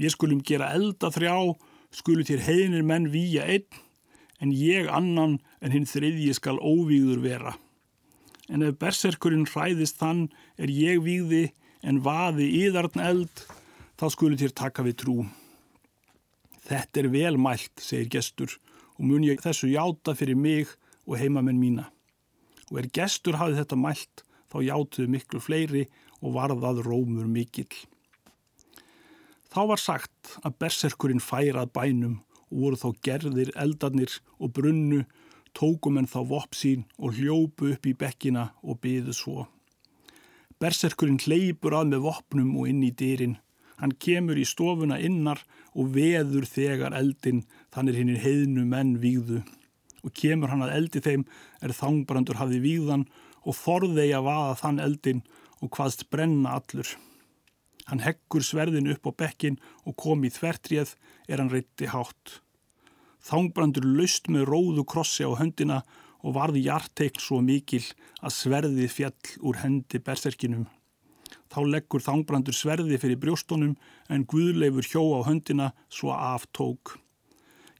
Við 0.00 0.16
skulum 0.16 0.40
gera 0.42 0.72
elda 0.74 1.12
þrjá, 1.14 1.36
skulur 1.94 2.26
þér 2.26 2.42
heiðinir 2.48 2.86
menn 2.88 3.06
výja 3.12 3.44
einn, 3.46 3.68
en 4.42 4.50
ég 4.56 4.88
annan 4.90 5.38
en 5.60 5.74
hinn 5.76 5.86
þriðji 5.86 6.34
skal 6.40 6.58
óvíður 6.58 7.22
vera. 7.22 7.54
En 8.50 8.64
ef 8.66 8.78
berserkurinn 8.82 9.46
hræðist 9.46 10.00
þann 10.00 10.26
er 10.58 10.72
ég 10.74 11.04
víði 11.04 11.44
en 11.86 12.02
vaði 12.04 12.48
íðarn 12.64 13.00
eld, 13.04 13.44
þá 13.96 14.06
skulur 14.10 14.40
þér 14.40 14.56
taka 14.58 14.84
við 14.86 14.98
trú. 15.04 15.16
Þetta 16.66 17.00
er 17.00 17.12
velmælt, 17.14 17.78
segir 17.78 18.10
gestur, 18.18 18.58
og 18.98 19.06
mun 19.06 19.24
ég 19.24 19.40
þessu 19.42 19.70
játa 19.70 20.16
fyrir 20.18 20.36
mig 20.36 20.74
og 21.06 21.16
heimamenn 21.22 21.62
mína 21.62 21.88
og 22.70 22.80
er 22.80 22.90
gestur 22.94 23.38
hafið 23.38 23.60
þetta 23.60 23.78
mælt 23.78 24.24
þá 24.50 24.58
játuðu 24.66 25.10
miklu 25.10 25.42
fleiri 25.42 25.86
og 26.20 26.34
varðað 26.36 26.82
rómur 26.86 27.28
mikill. 27.30 27.70
Þá 29.50 29.60
var 29.72 29.82
sagt 29.82 30.36
að 30.46 30.58
berserkurinn 30.62 31.22
færað 31.22 31.72
bænum 31.74 32.20
og 32.50 32.64
voru 32.64 32.78
þá 32.78 32.88
gerðir 33.06 33.50
eldarnir 33.58 34.20
og 34.38 34.52
brunnu, 34.54 35.02
tókum 35.56 35.98
en 36.00 36.08
þá 36.10 36.20
vopp 36.32 36.56
sín 36.56 36.86
og 36.98 37.18
hljópu 37.18 37.72
upp 37.74 37.86
í 37.86 37.94
bekkina 37.96 38.50
og 38.62 38.80
byðu 38.84 39.14
svo. 39.16 39.46
Berserkurinn 40.60 41.20
hleypur 41.22 41.78
að 41.78 41.94
með 41.94 42.04
voppnum 42.04 42.50
og 42.60 42.68
inn 42.68 42.82
í 42.84 42.90
dýrin. 42.92 43.38
Hann 43.80 43.96
kemur 43.96 44.36
í 44.36 44.44
stofuna 44.44 44.98
innar 45.00 45.40
og 45.72 45.94
veður 45.94 46.44
þegar 46.44 46.96
eldin 46.96 47.46
þannig 47.72 47.96
hinn 47.96 48.16
heiðnu 48.24 48.66
menn 48.68 48.98
výðu 49.00 49.40
og 50.04 50.14
kemur 50.16 50.52
hann 50.52 50.64
að 50.64 50.74
eldi 50.76 51.02
þeim 51.04 51.26
er 51.64 51.76
þangbrandur 51.76 52.40
hafði 52.40 52.60
víðan 52.64 53.06
og 53.44 53.56
forðegi 53.56 54.14
að 54.16 54.26
vaða 54.28 54.58
þann 54.60 54.82
eldin 54.84 55.22
og 55.60 55.72
hvaðst 55.76 56.06
brenna 56.12 56.56
allur. 56.58 56.88
Hann 57.88 58.04
heggur 58.04 58.44
sverðin 58.46 58.90
upp 58.92 59.08
á 59.08 59.12
bekkin 59.24 59.58
og 59.84 59.96
kom 60.00 60.24
í 60.24 60.32
þvertrið 60.32 60.94
er 61.28 61.42
hann 61.42 61.52
reytti 61.52 61.90
hátt. 61.90 62.40
Þangbrandur 63.24 63.84
laust 63.84 64.30
með 64.32 64.48
róðu 64.48 64.84
krossi 64.88 65.26
á 65.28 65.32
höndina 65.36 65.82
og 66.24 66.36
varði 66.36 66.64
hjarteikn 66.66 67.20
svo 67.20 67.40
mikil 67.44 67.82
að 68.20 68.36
sverðið 68.36 68.92
fjall 68.92 69.34
úr 69.44 69.60
hendi 69.62 70.00
berserkinum. 70.04 70.66
Þá 71.50 71.60
leggur 71.66 72.02
þangbrandur 72.04 72.54
sverði 72.54 72.98
fyrir 73.02 73.18
brjóstónum 73.20 73.76
en 74.10 74.26
Guðleifur 74.30 74.86
hjó 74.86 75.02
á 75.18 75.20
höndina 75.26 75.70
svo 75.90 76.12
aftók. 76.14 76.96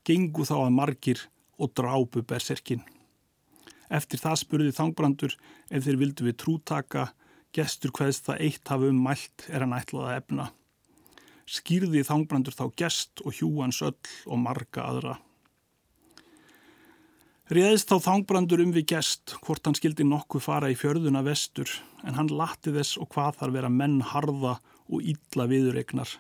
Gengu 0.07 0.47
þá 0.49 0.57
að 0.65 0.75
margir 0.79 1.23
og 1.61 1.73
drápu 1.77 2.25
berserkin. 2.27 2.83
Eftir 3.91 4.23
það 4.23 4.41
spurði 4.43 4.75
þangbrandur 4.75 5.37
ef 5.71 5.87
þeir 5.87 6.01
vildu 6.01 6.27
við 6.29 6.39
trútaka, 6.43 7.11
gestur 7.55 7.95
hvaðst 7.95 8.29
það 8.29 8.45
eitt 8.47 8.71
hafa 8.71 8.91
um 8.91 9.01
mælt 9.07 9.47
er 9.51 9.65
hann 9.65 9.75
ætlaða 9.75 10.19
efna. 10.21 10.51
Skýrði 11.51 12.05
þangbrandur 12.07 12.55
þá 12.55 12.67
gest 12.79 13.23
og 13.27 13.35
hjúans 13.35 13.83
öll 13.83 13.99
og 14.27 14.39
marga 14.39 14.87
aðra. 14.87 15.17
Réðist 17.51 17.91
þá 17.91 17.97
þangbrandur 18.05 18.61
um 18.63 18.71
við 18.71 18.85
gest 18.93 19.33
hvort 19.43 19.65
hann 19.67 19.75
skildi 19.75 20.05
nokkuð 20.07 20.43
fara 20.45 20.69
í 20.71 20.77
fjörðuna 20.79 21.25
vestur 21.27 21.67
en 22.07 22.15
hann 22.15 22.29
latti 22.31 22.71
þess 22.71 23.01
og 23.03 23.09
hvað 23.11 23.41
þar 23.41 23.55
vera 23.57 23.71
menn 23.75 23.97
harða 24.07 24.53
og 24.87 25.03
ítla 25.03 25.49
viðuregnar. 25.51 26.13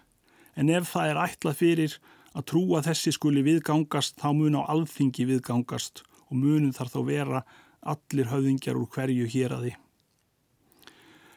En 0.58 0.72
ef 0.74 0.90
það 0.90 1.12
er 1.12 1.20
ætlað 1.22 1.60
fyrir 1.60 1.94
að 2.34 2.48
trúa 2.50 2.82
þessi 2.82 3.14
skuli 3.14 3.44
viðgangast 3.46 4.18
þá 4.18 4.26
mun 4.40 4.58
á 4.58 4.66
alþingi 4.74 5.28
viðgangast 5.30 6.02
og 6.02 6.34
munum 6.34 6.74
þar 6.74 6.92
þá 6.96 6.98
vera 7.12 7.44
allir 7.94 8.32
höfðingjar 8.34 8.82
úr 8.82 8.90
hverju 8.90 9.30
hér 9.30 9.54
að 9.54 9.64
því. 9.68 9.72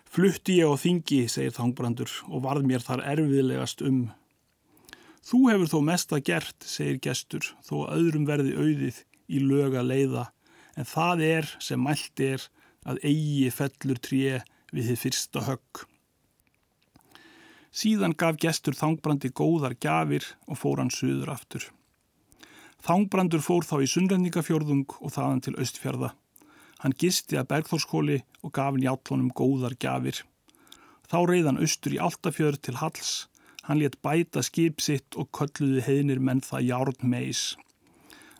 Flutti 0.09 0.57
ég 0.57 0.73
á 0.73 0.77
þingi, 0.77 1.23
segir 1.29 1.53
þangbrandur, 1.53 2.09
og 2.33 2.41
varð 2.41 2.65
mér 2.65 2.81
þar 2.81 3.05
erfiðlegast 3.13 3.85
um. 3.85 4.03
Þú 5.21 5.47
hefur 5.53 5.69
þó 5.69 5.79
mest 5.85 6.13
að 6.13 6.25
gert, 6.33 6.61
segir 6.65 7.01
gestur, 7.01 7.53
þó 7.61 7.85
öðrum 7.93 8.25
verði 8.25 8.57
auðið 8.57 9.03
í 9.29 9.39
löga 9.43 9.83
leiða, 9.85 10.27
en 10.77 10.89
það 10.89 11.23
er 11.27 11.49
sem 11.63 11.81
mælt 11.81 12.19
er 12.23 12.47
að 12.83 12.99
eigi 13.05 13.49
fellur 13.53 13.99
tré 14.03 14.41
við 14.73 14.89
þið 14.91 15.01
fyrsta 15.03 15.45
högg. 15.47 15.83
Síðan 17.73 18.13
gaf 18.13 18.37
gestur 18.41 18.75
þangbrandi 18.77 19.31
góðar 19.33 19.73
gafir 19.81 20.25
og 20.45 20.59
fór 20.61 20.81
hann 20.81 20.93
suður 20.93 21.31
aftur. 21.33 21.63
Þangbrandur 22.83 23.41
fór 23.41 23.65
þá 23.65 23.77
í 23.81 23.87
sunnrendingafjörðung 23.89 24.97
og 24.99 25.13
þaðan 25.15 25.41
til 25.45 25.55
austfjörða. 25.55 26.11
Hann 26.83 26.95
gisti 26.99 27.37
að 27.39 27.47
Bergþórskóli 27.53 28.19
og 28.43 28.51
gaf 28.53 28.75
njátlunum 28.75 29.31
góðar 29.31 29.77
gafir. 29.79 30.19
Þá 31.07 31.17
reið 31.29 31.47
hann 31.47 31.61
austur 31.63 31.95
í 31.95 32.01
Altafjörð 32.03 32.59
til 32.67 32.75
Hals. 32.81 33.13
Hann 33.63 33.79
let 33.79 34.01
bæta 34.03 34.43
skip 34.43 34.83
sitt 34.83 35.15
og 35.15 35.31
kölluði 35.31 35.85
heðnir 35.85 36.19
menn 36.19 36.43
það 36.43 36.67
járn 36.67 37.07
meis. 37.07 37.53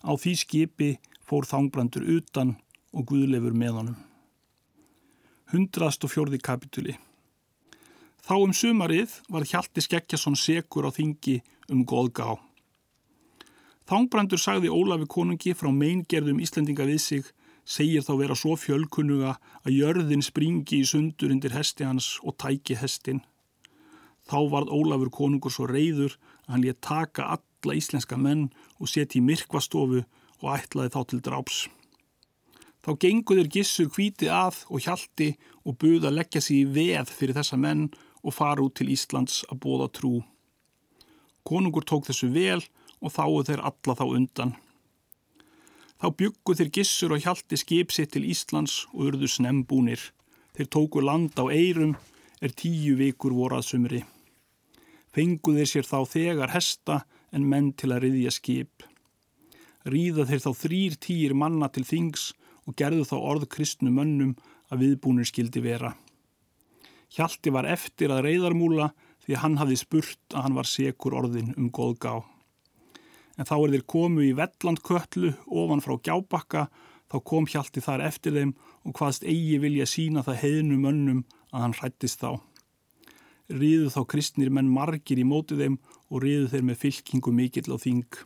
Á 0.03 0.11
því 0.19 0.33
skipi 0.35 0.89
fór 1.23 1.47
þangbrandur 1.47 2.03
utan 2.17 2.57
og 2.91 3.07
guðlefur 3.09 3.55
með 3.55 3.77
honum. 3.79 3.97
104. 5.53 6.39
kapituli 6.43 6.97
Þá 8.23 8.35
um 8.39 8.53
sumarið 8.55 9.17
var 9.31 9.43
Hjalti 9.47 9.83
Skekkjason 9.83 10.35
sekur 10.39 10.87
á 10.87 10.91
þingi 10.95 11.41
um 11.71 11.83
góðgá. 11.87 12.37
Þangbrandur 13.87 14.39
sagði 14.39 14.71
Ólafi 14.71 15.07
konungi 15.11 15.51
frá 15.55 15.67
meingerðum 15.75 16.39
Íslendinga 16.39 16.87
við 16.87 17.01
sig, 17.03 17.25
segir 17.67 18.03
þá 18.03 18.13
vera 18.21 18.37
svo 18.39 18.55
fjölkunnuga 18.59 19.35
að 19.63 19.75
jörðin 19.75 20.23
springi 20.23 20.79
í 20.79 20.87
sundur 20.87 21.35
undir 21.35 21.55
hesti 21.55 21.83
hans 21.83 22.15
og 22.23 22.37
tæki 22.39 22.79
hestin. 22.79 23.19
Þá 24.23 24.39
varð 24.51 24.71
Ólafur 24.71 25.11
konungur 25.11 25.51
svo 25.51 25.67
reyður 25.67 26.15
að 26.47 26.55
hann 26.55 26.63
létt 26.63 26.79
taka 26.83 27.27
alla 27.35 27.52
íslenska 27.71 28.19
menn 28.19 28.49
og 28.83 28.91
seti 28.91 29.21
í 29.21 29.23
myrkvastofu 29.23 30.01
og 30.43 30.51
ætlaði 30.51 30.91
þá 30.91 30.99
til 31.07 31.21
dráps. 31.23 31.61
Þá 32.83 32.91
genguður 32.99 33.47
gissur 33.47 33.87
hvítið 33.95 34.33
að 34.35 34.59
og 34.67 34.83
hjalti 34.83 35.29
og 35.63 35.77
buða 35.79 36.09
að 36.09 36.17
leggja 36.19 36.41
sig 36.43 36.65
í 36.65 36.71
veð 36.75 37.13
fyrir 37.15 37.37
þessa 37.37 37.55
menn 37.55 37.85
og 38.19 38.35
fara 38.35 38.63
út 38.65 38.75
til 38.75 38.91
Íslands 38.91 39.45
að 39.47 39.61
bóða 39.63 39.87
trú. 39.95 40.17
Konungur 41.47 41.87
tók 41.87 42.09
þessu 42.09 42.27
vel 42.35 42.59
og 42.99 43.15
þáu 43.15 43.39
þeir 43.47 43.63
alla 43.69 43.95
þá 43.95 44.03
undan. 44.09 44.53
Þá 46.03 46.07
byggu 46.19 46.55
þeir 46.59 46.73
gissur 46.75 47.15
og 47.15 47.23
hjalti 47.23 47.55
skip 47.59 47.95
sitt 47.95 48.11
til 48.11 48.27
Íslands 48.27 48.81
og 48.91 49.07
urðu 49.07 49.29
snembúnir. 49.31 50.01
Þeir 50.51 50.67
tóku 50.75 50.99
land 50.99 51.39
á 51.39 51.47
eirum 51.47 51.95
er 52.43 52.51
tíu 52.51 52.97
vikur 52.99 53.31
vorað 53.31 53.69
sumri. 53.69 54.01
Fengu 55.15 55.55
þeir 55.55 55.69
sér 55.69 55.87
þá 55.87 55.99
þegar 56.09 56.51
hesta 56.51 57.03
en 57.33 57.49
menn 57.49 57.71
til 57.73 57.91
að 57.91 58.05
riðja 58.07 58.33
skip. 58.33 58.85
Ríða 59.89 60.27
þeir 60.29 60.43
þá 60.45 60.51
þrýr 60.61 60.97
týr 61.03 61.33
manna 61.35 61.67
til 61.73 61.83
þings 61.87 62.31
og 62.63 62.77
gerðu 62.79 63.03
þá 63.09 63.15
orð 63.19 63.47
kristnu 63.51 63.91
mönnum 63.91 64.35
að 64.71 64.85
viðbúnir 64.85 65.27
skildi 65.27 65.63
vera. 65.63 65.93
Hjalti 67.13 67.51
var 67.53 67.67
eftir 67.69 68.13
að 68.13 68.23
reyðarmúla 68.29 68.93
því 69.25 69.39
hann 69.39 69.59
hafði 69.59 69.79
spurt 69.79 70.33
að 70.33 70.47
hann 70.47 70.55
var 70.57 70.69
sekur 70.69 71.17
orðin 71.19 71.51
um 71.57 71.69
góðgá. 71.73 72.23
En 73.37 73.47
þá 73.49 73.55
er 73.57 73.75
þeir 73.75 73.85
komu 73.89 74.23
í 74.25 74.33
Vellandköllu 74.37 75.33
ofan 75.49 75.83
frá 75.83 75.95
Gjábakka, 76.05 76.67
þá 77.09 77.17
kom 77.25 77.47
Hjalti 77.49 77.83
þar 77.83 78.05
eftir 78.07 78.35
þeim 78.37 78.55
og 78.83 78.97
hvaðst 78.97 79.25
eigi 79.25 79.59
vilja 79.61 79.87
sína 79.89 80.23
það 80.25 80.41
heiðnu 80.43 80.79
mönnum 80.81 81.21
að 81.51 81.65
hann 81.65 81.77
hrættist 81.77 82.21
þá. 82.23 82.41
Ríðu 83.53 83.89
þá 83.93 84.01
kristnir 84.09 84.53
menn 84.53 84.71
margir 84.71 85.19
í 85.19 85.25
mótið 85.27 85.65
þeim 85.65 85.79
og 86.13 86.21
ríðu 86.21 86.51
þeir 86.51 86.65
með 86.69 86.81
fylkingu 86.83 87.33
mikill 87.33 87.73
á 87.73 87.77
þing. 87.81 88.19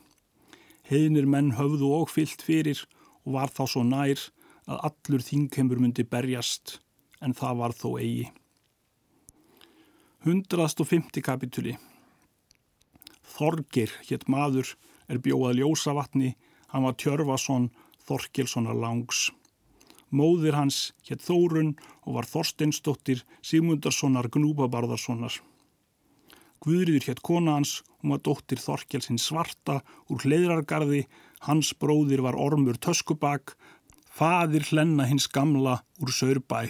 Heiðnir 0.88 1.28
menn 1.28 1.54
höfðu 1.56 1.88
og 1.96 2.12
fyllt 2.12 2.44
fyrir 2.44 2.84
og 3.24 3.38
var 3.38 3.52
þá 3.52 3.64
svo 3.64 3.84
nær 3.88 4.20
að 4.68 4.82
allur 4.90 5.24
þingheimur 5.24 5.80
myndi 5.80 6.04
berjast 6.04 6.78
en 7.24 7.34
það 7.36 7.62
var 7.62 7.74
þó 7.76 7.88
eigi. 7.96 8.28
150. 10.28 11.22
kapituli 11.24 11.78
Þorgir 13.38 13.92
hétt 14.08 14.26
maður 14.28 14.74
er 15.08 15.20
bjóðað 15.24 15.60
ljósavatni, 15.60 16.34
hann 16.68 16.84
var 16.84 16.96
Tjörfason 17.00 17.70
Þorkilssonar 18.08 18.76
langs. 18.76 19.28
Móðir 20.10 20.56
hans 20.56 20.92
hétt 21.08 21.24
Þórun 21.24 21.74
og 22.04 22.18
var 22.18 22.28
Þorsteinsdóttir 22.28 23.24
Sigmundarssonar 23.44 24.28
Gnúbabarðarssonar. 24.32 25.38
Guðriður 26.64 27.06
hétt 27.08 27.22
kona 27.22 27.58
hans, 27.58 27.82
hún 28.00 28.14
var 28.14 28.22
dóttir 28.26 28.60
Þorkelsins 28.62 29.28
svarta 29.30 29.80
úr 30.10 30.24
hleirargarði, 30.24 31.04
hans 31.46 31.70
bróðir 31.78 32.24
var 32.26 32.38
Ormur 32.38 32.78
Töskubak, 32.82 33.54
fadir 34.10 34.66
hlenna 34.70 35.06
hins 35.06 35.28
gamla 35.30 35.80
úr 36.02 36.12
Sörbæ. 36.14 36.68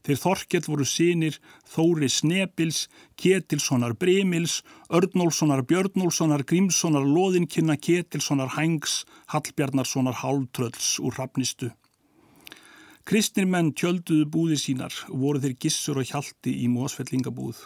Þeir 0.00 0.18
Þorkell 0.20 0.64
voru 0.64 0.84
sínir 0.88 1.36
Þóri 1.68 2.08
Snebils, 2.08 2.86
Ketilssonar 3.20 3.92
Brimils, 4.00 4.62
Örnólfssonar 4.88 5.60
Björnólfssonar, 5.68 6.44
Grímssonar 6.48 7.04
Lóðinkynna, 7.04 7.76
Ketilssonar 7.76 8.54
Hængs, 8.56 9.04
Hallbjarnarssonar 9.32 10.16
Háltrölds 10.22 10.96
úr 11.04 11.18
Hrafnistu. 11.18 11.68
Kristnir 13.04 13.48
menn 13.48 13.72
tjölduðu 13.76 14.26
búði 14.32 14.56
sínar 14.60 14.94
voru 15.08 15.40
þeir 15.42 15.56
gissur 15.60 16.00
og 16.00 16.08
hjalti 16.08 16.52
í 16.64 16.68
mósfellingabúð. 16.72 17.64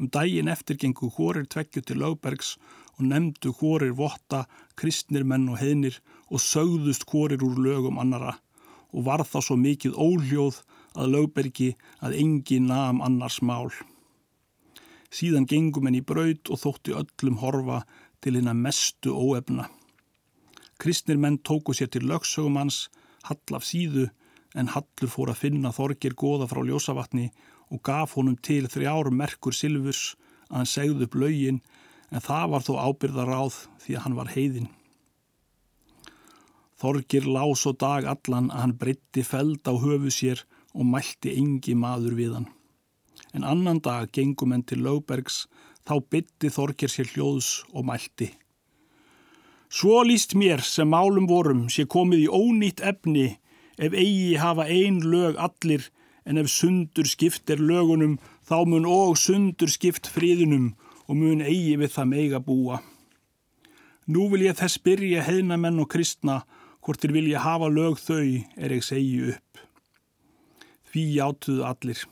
Um 0.00 0.08
daginn 0.08 0.48
eftir 0.48 0.78
gengu 0.80 1.10
hórir 1.12 1.44
tveggju 1.44 1.82
til 1.84 1.98
lögbergs 2.00 2.54
og 2.96 3.04
nefndu 3.04 3.50
hórir 3.58 3.92
votta, 3.98 4.46
kristnir 4.72 5.26
menn 5.28 5.50
og 5.52 5.58
heðnir 5.60 5.98
og 6.32 6.40
sögðust 6.40 7.04
hórir 7.10 7.44
úr 7.44 7.58
lögum 7.60 8.00
annara 8.00 8.38
og 8.96 9.04
var 9.04 9.20
þá 9.28 9.38
svo 9.44 9.58
mikið 9.60 9.98
óljóð 10.00 10.62
að 10.96 11.12
lögbergi 11.14 11.68
að 12.00 12.16
engi 12.22 12.62
nam 12.64 13.02
annars 13.04 13.42
mál. 13.44 13.68
Síðan 15.12 15.44
gengum 15.44 15.84
henni 15.84 16.00
í 16.00 16.06
braud 16.06 16.48
og 16.48 16.62
þótti 16.64 16.96
öllum 16.96 17.36
horfa 17.44 17.82
til 18.24 18.38
hennar 18.38 18.56
mestu 18.56 19.12
óefna. 19.12 19.68
Kristnir 20.80 21.20
menn 21.20 21.42
tóku 21.44 21.76
sér 21.76 21.92
til 21.92 22.08
lögsögumanns, 22.08 22.88
hall 23.28 23.58
af 23.58 23.68
síðu, 23.68 24.08
en 24.56 24.72
hallur 24.72 25.12
fór 25.12 25.34
að 25.34 25.42
finna 25.44 25.76
þorgir 25.76 26.16
goða 26.16 26.48
frá 26.48 26.64
ljósavatni 26.64 27.28
og 27.70 27.82
gaf 27.86 28.16
honum 28.18 28.36
til 28.36 28.66
þrjár 28.70 29.10
merkur 29.14 29.54
silfurs 29.54 30.14
að 30.50 30.56
hann 30.58 30.70
segði 30.70 31.06
upp 31.06 31.16
laugin 31.22 31.62
en 32.10 32.24
það 32.24 32.46
var 32.52 32.66
þó 32.66 32.72
ábyrðar 32.88 33.34
áð 33.40 33.58
því 33.84 33.96
að 33.96 34.04
hann 34.04 34.18
var 34.18 34.32
heiðin. 34.34 34.70
Þorgir 36.80 37.26
lás 37.28 37.66
og 37.68 37.76
dag 37.78 38.06
allan 38.08 38.48
að 38.50 38.62
hann 38.64 38.78
breytti 38.80 39.24
feld 39.26 39.68
á 39.68 39.74
höfu 39.76 40.10
sér 40.14 40.42
og 40.72 40.86
mælti 40.88 41.34
engi 41.36 41.74
maður 41.76 42.16
við 42.18 42.36
hann. 42.38 42.48
En 43.36 43.44
annan 43.44 43.82
dag 43.84 44.10
gengum 44.16 44.54
henn 44.54 44.64
til 44.66 44.80
lögbergs, 44.82 45.44
þá 45.86 46.00
bytti 46.10 46.50
Þorgir 46.50 46.90
sér 46.90 47.10
hljóðs 47.12 47.50
og 47.74 47.84
mælti. 47.86 48.30
Svo 49.70 50.00
líst 50.02 50.34
mér 50.34 50.64
sem 50.66 50.88
málum 50.90 51.28
vorum 51.30 51.68
sé 51.70 51.84
komið 51.86 52.24
í 52.24 52.30
ónýtt 52.32 52.80
efni 52.82 53.28
ef 53.78 53.94
eigi 53.94 54.34
hafa 54.40 54.66
ein 54.66 54.98
lög 55.04 55.38
allir 55.38 55.86
en 56.24 56.38
ef 56.40 56.50
sundur 56.52 57.08
skipt 57.08 57.50
er 57.50 57.60
lögunum 57.62 58.18
þá 58.48 58.62
mun 58.68 58.86
og 58.88 59.18
sundur 59.18 59.70
skipt 59.72 60.08
fríðunum 60.10 60.72
og 61.08 61.18
mun 61.18 61.42
eigi 61.42 61.76
við 61.80 61.94
það 61.96 62.10
meiga 62.12 62.40
búa. 62.44 62.80
Nú 64.10 64.28
vil 64.32 64.46
ég 64.48 64.58
þess 64.58 64.80
byrja 64.82 65.24
heðnamenn 65.26 65.80
og 65.82 65.90
kristna 65.92 66.40
hvort 66.80 67.02
þér 67.02 67.14
vilja 67.18 67.44
hafa 67.44 67.68
lög 67.70 68.00
þau 68.00 68.24
er 68.56 68.74
ég 68.74 68.84
segi 68.84 69.34
upp. 69.34 69.60
Því 70.90 71.04
játuðu 71.18 71.66
allir. 71.68 72.02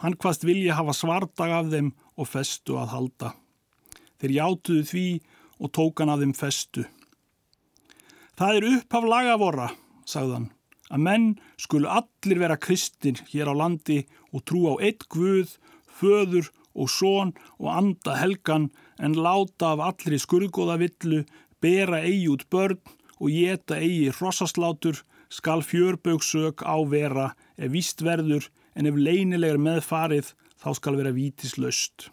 Hann 0.00 0.16
hvaðst 0.16 0.46
vilja 0.46 0.78
hafa 0.78 0.94
svardag 0.96 1.56
af 1.56 1.72
þeim 1.72 1.90
og 2.16 2.28
festu 2.30 2.78
að 2.80 2.94
halda. 2.94 3.34
Þeir 4.20 4.36
játuðu 4.36 4.86
því 4.92 5.08
og 5.60 5.72
tók 5.76 6.00
hann 6.00 6.12
af 6.12 6.22
þeim 6.22 6.36
festu. 6.36 6.86
Það 8.38 8.56
er 8.56 8.68
upp 8.70 8.96
af 8.96 9.10
lagavora, 9.10 9.68
sagðan 10.08 10.48
að 10.90 11.04
menn 11.06 11.26
skulu 11.60 11.88
allir 11.88 12.40
vera 12.42 12.58
kristin 12.58 13.18
hér 13.30 13.50
á 13.50 13.54
landi 13.54 14.02
og 14.34 14.44
trú 14.48 14.66
á 14.70 14.74
eitt 14.82 15.06
guð, 15.12 15.56
föður 15.86 16.50
og 16.74 16.90
són 16.90 17.34
og 17.58 17.68
anda 17.72 18.16
helgan 18.18 18.70
en 18.98 19.16
láta 19.16 19.74
af 19.74 19.84
allri 19.88 20.18
skurðgóða 20.20 20.78
villu, 20.82 21.24
bera 21.60 22.02
eigi 22.02 22.28
út 22.32 22.46
börn 22.50 22.80
og 23.20 23.30
geta 23.30 23.78
eigi 23.78 24.10
hrossaslátur, 24.16 25.02
skal 25.30 25.62
fjörbögsök 25.62 26.64
á 26.66 26.74
vera 26.90 27.34
ef 27.56 27.70
víst 27.70 28.02
verður 28.02 28.48
en 28.74 28.88
ef 28.90 28.96
leynilegar 28.98 29.60
meðfarið 29.62 30.32
þá 30.58 30.70
skal 30.74 30.98
vera 30.98 31.14
vítislaust. 31.14 32.10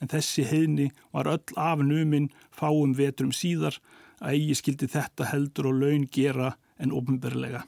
En 0.00 0.08
þessi 0.08 0.44
heini 0.46 0.86
var 1.12 1.28
öll 1.28 1.56
af 1.58 1.82
numinn 1.82 2.30
fáum 2.54 2.94
vetrum 2.96 3.34
síðar 3.34 3.80
að 4.20 4.36
eigi 4.36 4.56
skildi 4.60 4.88
þetta 4.94 5.26
heldur 5.32 5.72
og 5.72 5.82
laun 5.82 6.06
gera 6.06 6.54
en 6.78 6.94
ofnberlega. 6.96 7.64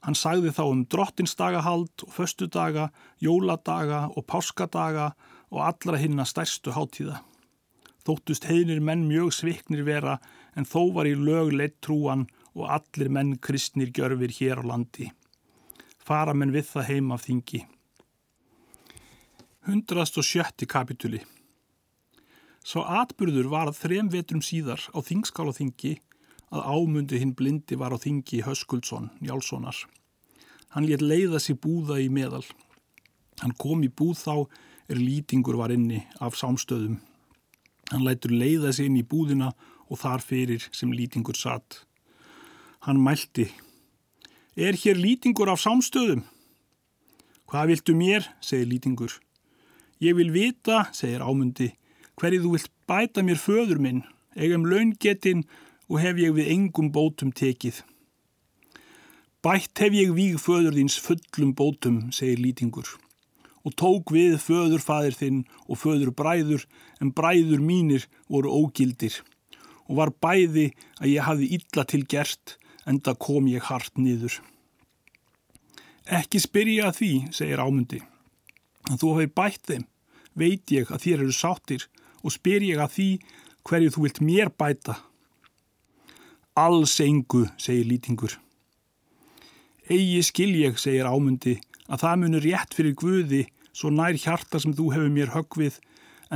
Hann 0.00 0.16
sagði 0.16 0.52
þá 0.56 0.62
um 0.64 0.84
drottinsdagahald 0.88 2.04
og 2.06 2.12
föstudaga, 2.14 2.88
jóladaga 3.20 4.06
og 4.16 4.24
páskadaga 4.30 5.10
og 5.50 5.60
allra 5.66 6.00
hinna 6.00 6.24
stærstu 6.24 6.72
háttíða. 6.72 7.20
Þóttust 8.06 8.46
heimir 8.48 8.80
menn 8.80 9.04
mjög 9.10 9.34
sviknir 9.36 9.84
vera 9.84 10.16
en 10.56 10.64
þó 10.64 10.92
var 10.96 11.08
í 11.08 11.12
lög 11.18 11.52
leitt 11.52 11.76
trúan 11.84 12.28
og 12.56 12.70
allir 12.78 13.10
menn 13.12 13.36
kristnir 13.36 13.92
gjörfir 13.92 14.32
hér 14.38 14.64
á 14.64 14.68
landi. 14.72 15.10
Fara 16.00 16.32
menn 16.34 16.54
við 16.54 16.72
það 16.72 16.88
heim 16.88 17.12
af 17.12 17.26
þingi. 17.28 17.60
107. 19.68 20.64
kapituli 20.66 21.20
Svo 22.64 22.82
atbyrður 22.88 23.50
var 23.52 23.68
að 23.68 23.82
þrem 23.84 24.08
vetrum 24.12 24.40
síðar 24.44 24.82
á 24.96 24.98
þingskála 25.04 25.52
þingi 25.56 25.98
að 26.50 26.66
ámundu 26.66 27.18
hinn 27.20 27.34
blindi 27.38 27.78
var 27.78 27.94
á 27.94 27.98
þingi 28.02 28.42
Höskuldsson, 28.46 29.10
Njálssonar. 29.22 29.76
Hann 30.74 30.86
létt 30.86 31.02
leiða 31.02 31.38
sér 31.42 31.58
búða 31.62 32.00
í 32.02 32.08
meðal. 32.10 32.44
Hann 33.42 33.54
kom 33.58 33.82
í 33.86 33.90
búð 33.90 34.18
þá 34.20 34.34
er 34.90 34.98
lýtingur 34.98 35.58
var 35.58 35.72
inni 35.74 36.02
af 36.20 36.38
sámstöðum. 36.38 36.98
Hann 37.90 38.06
lætur 38.06 38.34
leiða 38.34 38.74
sér 38.74 38.90
inn 38.90 39.00
í 39.00 39.06
búðina 39.06 39.52
og 39.90 40.02
þar 40.02 40.22
fyrir 40.22 40.66
sem 40.74 40.92
lýtingur 40.94 41.38
satt. 41.38 41.84
Hann 42.86 43.02
mælti. 43.02 43.48
Er 44.56 44.78
hér 44.78 44.98
lýtingur 44.98 45.50
af 45.50 45.62
sámstöðum? 45.62 46.22
Hvað 47.50 47.72
viltu 47.72 47.94
mér, 47.98 48.26
segir 48.42 48.68
lýtingur. 48.70 49.16
Ég 50.00 50.14
vil 50.18 50.30
vita, 50.34 50.86
segir 50.94 51.22
ámundi, 51.22 51.72
hverju 52.18 52.44
þú 52.44 52.52
vilt 52.54 52.70
bæta 52.86 53.24
mér 53.26 53.40
föður 53.42 53.82
minn, 53.82 54.04
eigum 54.38 54.66
laungetinn 54.70 55.42
og 55.90 55.98
hef 55.98 56.20
ég 56.22 56.34
við 56.36 56.50
engum 56.54 56.92
bótum 56.94 57.32
tekið. 57.34 57.82
Bætt 59.42 59.80
hef 59.82 59.94
ég 59.96 60.12
víg 60.14 60.36
föður 60.38 60.76
þins 60.76 60.98
fullum 61.02 61.54
bótum, 61.56 62.10
segir 62.14 62.38
lýtingur, 62.38 62.86
og 63.64 63.74
tók 63.74 64.12
við 64.14 64.36
föður 64.38 64.84
fadir 64.84 65.16
þinn 65.16 65.42
og 65.66 65.80
föður 65.80 66.12
bræður, 66.14 66.66
en 67.00 67.10
bræður 67.16 67.64
mínir 67.64 68.06
voru 68.28 68.52
ógildir, 68.52 69.18
og 69.88 69.98
var 69.98 70.14
bæði 70.22 70.70
að 71.00 71.10
ég 71.14 71.26
hafi 71.26 71.50
illa 71.56 71.86
til 71.88 72.04
gert, 72.04 72.56
en 72.86 73.00
það 73.00 73.20
kom 73.26 73.48
ég 73.50 73.66
hart 73.66 73.96
niður. 73.98 74.38
Ekki 76.06 76.40
spyrja 76.42 76.92
því, 76.94 77.12
segir 77.34 77.64
ámundi, 77.64 78.04
en 78.90 79.00
þú 79.00 79.16
hafi 79.16 79.32
bætt 79.40 79.66
þeim, 79.72 79.86
veit 80.36 80.70
ég 80.70 80.92
að 80.92 81.06
þér 81.06 81.24
eru 81.24 81.34
sáttir, 81.34 81.88
og 82.20 82.36
spyr 82.36 82.62
ég 82.62 82.80
að 82.80 82.94
því 82.96 83.12
hverju 83.64 83.94
þú 83.94 84.04
vilt 84.04 84.20
mér 84.20 84.52
bæta. 84.52 85.00
Alls 86.60 86.98
engu, 87.00 87.46
segir 87.56 87.86
lýtingur. 87.88 88.34
Egi 89.88 90.20
skil 90.26 90.50
ég, 90.58 90.76
segir 90.76 91.06
ámundi, 91.08 91.54
að 91.88 92.02
það 92.02 92.18
munur 92.20 92.44
rétt 92.44 92.74
fyrir 92.76 92.96
Guði 93.00 93.46
svo 93.72 93.88
nær 93.94 94.18
hjarta 94.20 94.60
sem 94.60 94.74
þú 94.76 94.90
hefur 94.92 95.14
mér 95.14 95.32
högvið, 95.32 95.78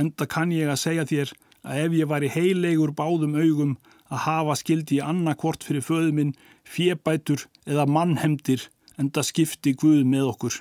enda 0.01 0.25
kann 0.25 0.53
ég 0.55 0.71
að 0.71 0.81
segja 0.81 1.05
þér 1.11 1.33
að 1.65 1.81
ef 1.83 1.97
ég 1.99 2.09
væri 2.09 2.31
heilegur 2.33 2.93
báðum 2.97 3.35
augum 3.37 3.75
að 4.09 4.23
hafa 4.25 4.55
skildi 4.63 4.97
í 4.97 5.03
annarkvort 5.05 5.67
fyrir 5.67 5.85
föðuminn, 5.85 6.33
fjebætur 6.65 7.45
eða 7.69 7.85
mannhemdir 7.85 8.65
en 8.97 9.11
það 9.13 9.29
skipti 9.29 9.75
Guð 9.77 10.01
með 10.09 10.31
okkur. 10.31 10.57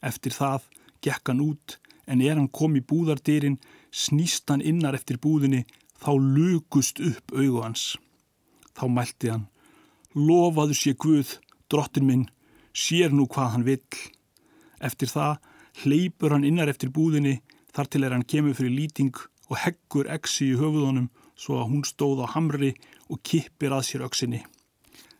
Eftir 0.00 0.32
það 0.32 0.70
gekk 1.04 1.34
hann 1.34 1.44
út 1.44 1.76
en 2.08 2.24
er 2.24 2.38
hann 2.38 2.48
kom 2.48 2.80
í 2.80 2.84
búðardýrin, 2.88 3.60
snýst 3.92 4.48
hann 4.48 4.64
innar 4.64 4.96
eftir 4.96 5.20
búðinni, 5.20 5.66
þá 6.00 6.12
lukust 6.16 7.04
upp 7.04 7.36
augu 7.36 7.60
hans. 7.60 7.96
Þá 8.76 8.84
mælti 8.92 9.32
hann, 9.32 9.46
lofaðu 10.14 10.76
sé 10.76 10.92
Guð, 11.00 11.38
drottin 11.72 12.06
minn, 12.06 12.26
sér 12.76 13.14
nú 13.16 13.24
hvað 13.32 13.52
hann 13.54 13.66
vill. 13.66 14.00
Eftir 14.84 15.08
það 15.08 15.38
hleypur 15.82 16.34
hann 16.34 16.44
innar 16.44 16.68
eftir 16.68 16.92
búðinni 16.92 17.38
þar 17.72 17.88
til 17.92 18.04
er 18.04 18.14
hann 18.14 18.28
kemur 18.28 18.56
fyrir 18.56 18.76
lýting 18.76 19.16
og 19.48 19.60
heggur 19.62 20.08
exi 20.12 20.50
í 20.52 20.58
höfuðunum 20.60 21.08
svo 21.36 21.60
að 21.60 21.70
hún 21.72 21.84
stóð 21.88 22.24
á 22.24 22.26
hamri 22.34 22.72
og 23.12 23.20
kippir 23.24 23.74
að 23.76 23.86
sér 23.88 24.06
öksinni. 24.06 24.42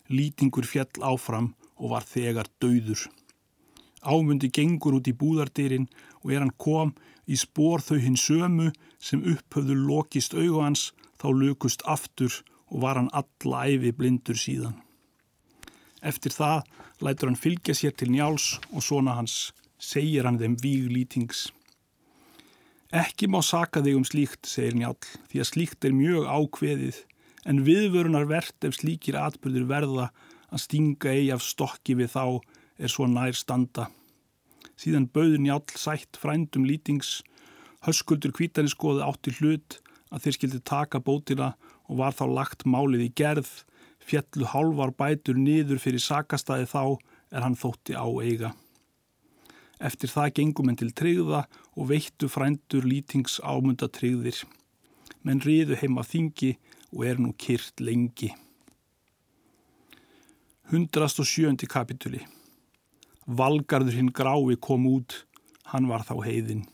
Lýtingur 0.09 0.69
fjall 0.69 1.05
áfram 1.05 1.53
og 1.77 1.93
var 1.93 2.07
þegar 2.09 2.49
dauður. 2.63 3.07
Ámundi 4.07 4.53
gengur 4.55 4.97
út 5.01 5.09
í 5.11 5.17
búðardýrin 5.17 5.89
og 6.23 6.33
er 6.33 6.45
hann 6.45 6.55
kom 6.57 6.95
í 7.27 7.37
spór 7.41 7.83
þau 7.83 7.99
hinn 7.99 8.21
sömu 8.21 8.71
sem 9.03 9.25
upphöfðu 9.33 9.77
lokist 9.89 10.37
augu 10.37 10.63
hans 10.63 10.93
þá 11.21 11.27
lukust 11.35 11.83
aftur 11.85 12.33
og 12.73 12.83
var 12.83 12.99
hann 13.01 13.13
alla 13.13 13.67
æfi 13.71 13.93
blindur 13.97 14.39
síðan. 14.39 14.77
Eftir 16.03 16.35
það 16.35 16.67
lætur 17.03 17.31
hann 17.31 17.41
fylgja 17.41 17.75
sér 17.77 17.95
til 17.97 18.13
njáls 18.15 18.57
og 18.73 18.85
svona 18.85 19.17
hans 19.19 19.53
segir 19.79 20.27
hann 20.27 20.41
þeim 20.41 20.57
víglítings. 20.63 21.49
Ekki 22.95 23.27
má 23.29 23.41
saka 23.43 23.83
þig 23.83 23.99
um 23.99 24.07
slíkt, 24.07 24.47
segir 24.47 24.77
njál, 24.79 24.97
því 25.29 25.43
að 25.43 25.51
slíkt 25.51 25.85
er 25.85 25.97
mjög 25.97 26.29
ákveðið, 26.31 27.01
en 27.47 27.65
viðvörunar 27.67 28.29
verðt 28.31 28.67
ef 28.69 28.79
slíkir 28.79 29.19
atbyrður 29.19 29.67
verða 29.71 30.07
að 30.51 30.63
stinga 30.63 31.11
eigi 31.11 31.33
af 31.35 31.43
stokki 31.43 31.97
við 31.99 32.15
þá 32.15 32.25
er 32.79 32.93
svo 32.93 33.09
nær 33.11 33.35
standa. 33.35 33.89
Síðan 34.79 35.09
bauður 35.11 35.43
njál 35.43 35.63
sætt 35.75 36.19
frændum 36.21 36.67
lítings, 36.69 37.23
höskuldur 37.87 38.35
kvítanis 38.37 38.77
skoði 38.77 39.05
átti 39.07 39.35
hlut 39.41 39.81
að 40.11 40.27
þeir 40.27 40.37
skildi 40.37 40.61
taka 40.63 41.01
bótina 41.03 41.55
og 41.87 42.01
var 42.03 42.15
þá 42.17 42.27
lagt 42.31 42.67
málið 42.67 43.07
í 43.07 43.11
gerð, 43.19 43.51
fjallu 44.03 44.47
hálfar 44.53 44.93
bætur 44.95 45.39
niður 45.39 45.81
fyrir 45.83 46.03
sakastæði 46.03 46.69
þá 46.71 46.83
er 47.33 47.45
hann 47.45 47.59
þótti 47.59 47.97
á 47.99 48.07
eiga. 48.23 48.53
Eftir 49.77 50.09
það 50.09 50.33
gengum 50.39 50.71
henn 50.71 50.79
til 50.81 50.93
tryggða 50.97 51.43
og 51.77 51.91
veittu 51.91 52.31
frændur 52.33 52.87
lítings 52.89 53.41
ámunda 53.45 53.91
tryggðir. 53.93 54.45
Menn 55.23 55.43
riðu 55.45 55.77
heima 55.77 56.05
þingi 56.07 56.55
og 56.95 57.05
er 57.05 57.21
nú 57.21 57.35
kyrt 57.37 57.83
lengi. 57.83 58.33
107. 60.73 61.67
kapituli 61.71 62.25
Valgarður 63.27 63.99
hinn 63.99 64.13
grái 64.15 64.57
kom 64.63 64.87
út, 64.87 65.27
hann 65.71 65.89
var 65.91 66.07
þá 66.07 66.23
heiðin. 66.25 66.65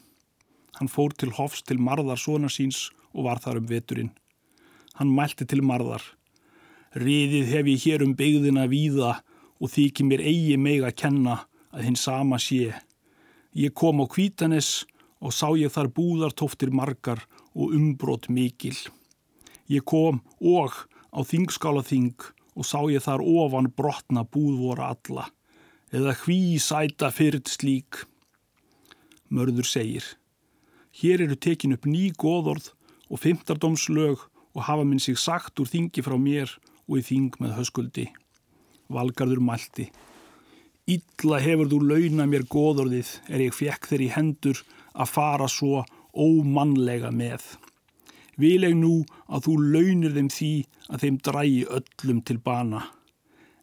Hann 0.76 0.88
fór 0.88 1.12
til 1.16 1.32
hofs 1.36 1.64
til 1.64 1.80
marðar 1.80 2.20
svona 2.20 2.48
síns 2.52 2.90
og 3.12 3.26
var 3.26 3.40
þar 3.40 3.60
um 3.60 3.68
veturinn. 3.68 4.12
Hann 4.98 5.12
mælti 5.16 5.46
til 5.48 5.62
marðar. 5.64 6.02
Riðið 6.92 7.52
hef 7.54 7.68
ég 7.72 7.84
hér 7.86 8.04
um 8.04 8.16
beigðina 8.16 8.66
víða 8.68 9.18
og 9.62 9.70
þykir 9.72 10.08
mér 10.08 10.24
eigi 10.26 10.56
meg 10.60 10.84
að 10.84 10.98
kenna 11.04 11.36
að 11.72 11.86
hinn 11.86 11.96
sama 11.96 12.38
sé. 12.42 12.72
Ég 13.56 13.72
kom 13.76 14.02
á 14.02 14.06
Kvítanes 14.08 14.84
og 15.22 15.32
sá 15.32 15.48
ég 15.56 15.72
þar 15.72 15.92
búðartóftir 15.96 16.72
margar 16.74 17.22
og 17.54 17.72
umbrót 17.76 18.28
mikil. 18.28 18.76
Ég 19.70 19.84
kom 19.88 20.20
og 20.40 20.74
á 21.12 21.20
Þingskálaþing 21.24 22.16
og 22.56 22.66
sá 22.66 22.80
ég 22.92 23.04
þar 23.04 23.22
ofan 23.24 23.70
brotna 23.72 24.24
búðvora 24.24 24.90
alla, 24.92 25.28
eða 25.92 26.16
hví 26.24 26.58
sæta 26.60 27.12
fyrrt 27.14 27.48
slík. 27.48 28.04
Mörður 29.32 29.68
segir, 29.68 30.04
hér 31.00 31.24
eru 31.24 31.36
tekin 31.36 31.76
upp 31.76 31.88
ný 31.88 32.10
góðorð 32.12 32.72
og 33.08 33.22
fymtardómslög 33.22 34.26
og 34.52 34.66
hafa 34.68 34.84
minn 34.84 35.00
sig 35.00 35.18
sagt 35.18 35.60
úr 35.60 35.68
þingi 35.70 36.04
frá 36.04 36.16
mér 36.20 36.50
og 36.88 36.98
í 37.00 37.04
þing 37.06 37.38
með 37.40 37.56
höskuldi. 37.60 38.06
Valgarður 38.92 39.42
mælti. 39.44 39.88
Ítla 40.90 41.38
hefur 41.40 41.70
þú 41.70 41.78
launa 41.88 42.26
mér 42.26 42.44
góðorðið 42.50 43.10
er 43.30 43.44
ég 43.46 43.54
fekk 43.56 43.88
þeir 43.90 44.06
í 44.06 44.12
hendur 44.16 44.62
að 44.92 45.12
fara 45.12 45.48
svo 45.48 45.84
ómannlega 46.12 47.12
með. 47.14 47.44
Vil 48.36 48.64
ég 48.66 48.74
nú 48.76 49.04
að 49.28 49.46
þú 49.46 49.56
launir 49.76 50.16
þeim 50.16 50.30
því 50.32 50.52
að 50.88 51.04
þeim 51.04 51.18
drægi 51.28 51.62
öllum 51.78 52.22
til 52.26 52.38
bana. 52.42 52.82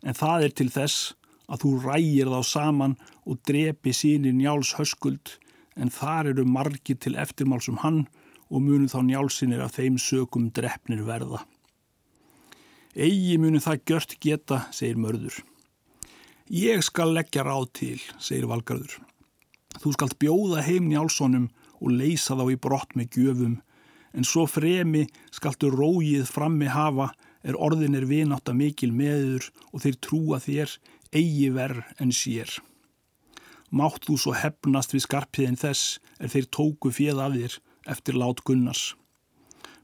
En 0.05 0.15
það 0.15 0.45
er 0.47 0.55
til 0.55 0.69
þess 0.71 1.13
að 1.49 1.65
þú 1.65 1.71
rægir 1.83 2.31
þá 2.31 2.41
saman 2.45 2.95
og 3.25 3.41
drepi 3.49 3.93
sínir 3.93 4.37
njáls 4.37 4.75
höskuld 4.77 5.35
en 5.79 5.91
þar 5.93 6.31
eru 6.33 6.45
margir 6.45 6.99
til 7.01 7.17
eftirmálsum 7.19 7.81
hann 7.83 8.05
og 8.49 8.63
munum 8.65 8.89
þá 8.89 8.99
njálsinir 9.05 9.61
af 9.63 9.77
þeim 9.77 9.99
sökum 10.01 10.49
drefnir 10.53 11.05
verða. 11.07 11.43
Egi 12.97 13.37
munum 13.37 13.61
það 13.61 13.83
gjört 13.85 14.17
geta, 14.19 14.63
segir 14.73 14.97
mörður. 14.97 15.37
Ég 16.49 16.81
skal 16.81 17.13
leggja 17.13 17.45
ráð 17.45 17.67
til, 17.77 17.99
segir 18.17 18.49
Valgarður. 18.49 18.97
Þú 19.77 19.93
skalt 19.93 20.17
bjóða 20.19 20.63
heim 20.65 20.87
Njálssonum 20.89 21.49
og 21.79 21.91
leysa 21.93 22.33
þá 22.35 22.47
í 22.49 22.57
brott 22.57 22.95
með 22.97 23.19
gjöfum, 23.19 23.59
en 24.17 24.25
svo 24.25 24.47
fremi 24.49 25.05
skaltu 25.29 25.69
róið 25.69 26.25
frammi 26.25 26.71
hafa 26.73 27.11
er 27.45 27.55
orðin 27.55 27.95
er 27.95 28.07
vinátt 28.09 28.49
að 28.49 28.59
mikil 28.63 28.89
meður 28.91 29.45
og 29.69 29.83
þeir 29.85 29.99
trúa 30.01 30.39
þér 30.41 30.73
eigi 31.13 31.51
verð 31.53 31.85
en 32.01 32.11
sér. 32.11 32.49
Mátt 33.69 34.07
þú 34.09 34.17
svo 34.17 34.33
hefnast 34.33 34.95
við 34.95 35.05
skarpiðin 35.05 35.59
þess 35.61 35.99
er 36.17 36.33
þeir 36.33 36.49
tóku 36.49 36.91
fjöð 36.93 37.21
af 37.21 37.35
þér 37.37 37.59
eftir 37.89 38.17
lát 38.19 38.41
Gunnars. 38.45 38.93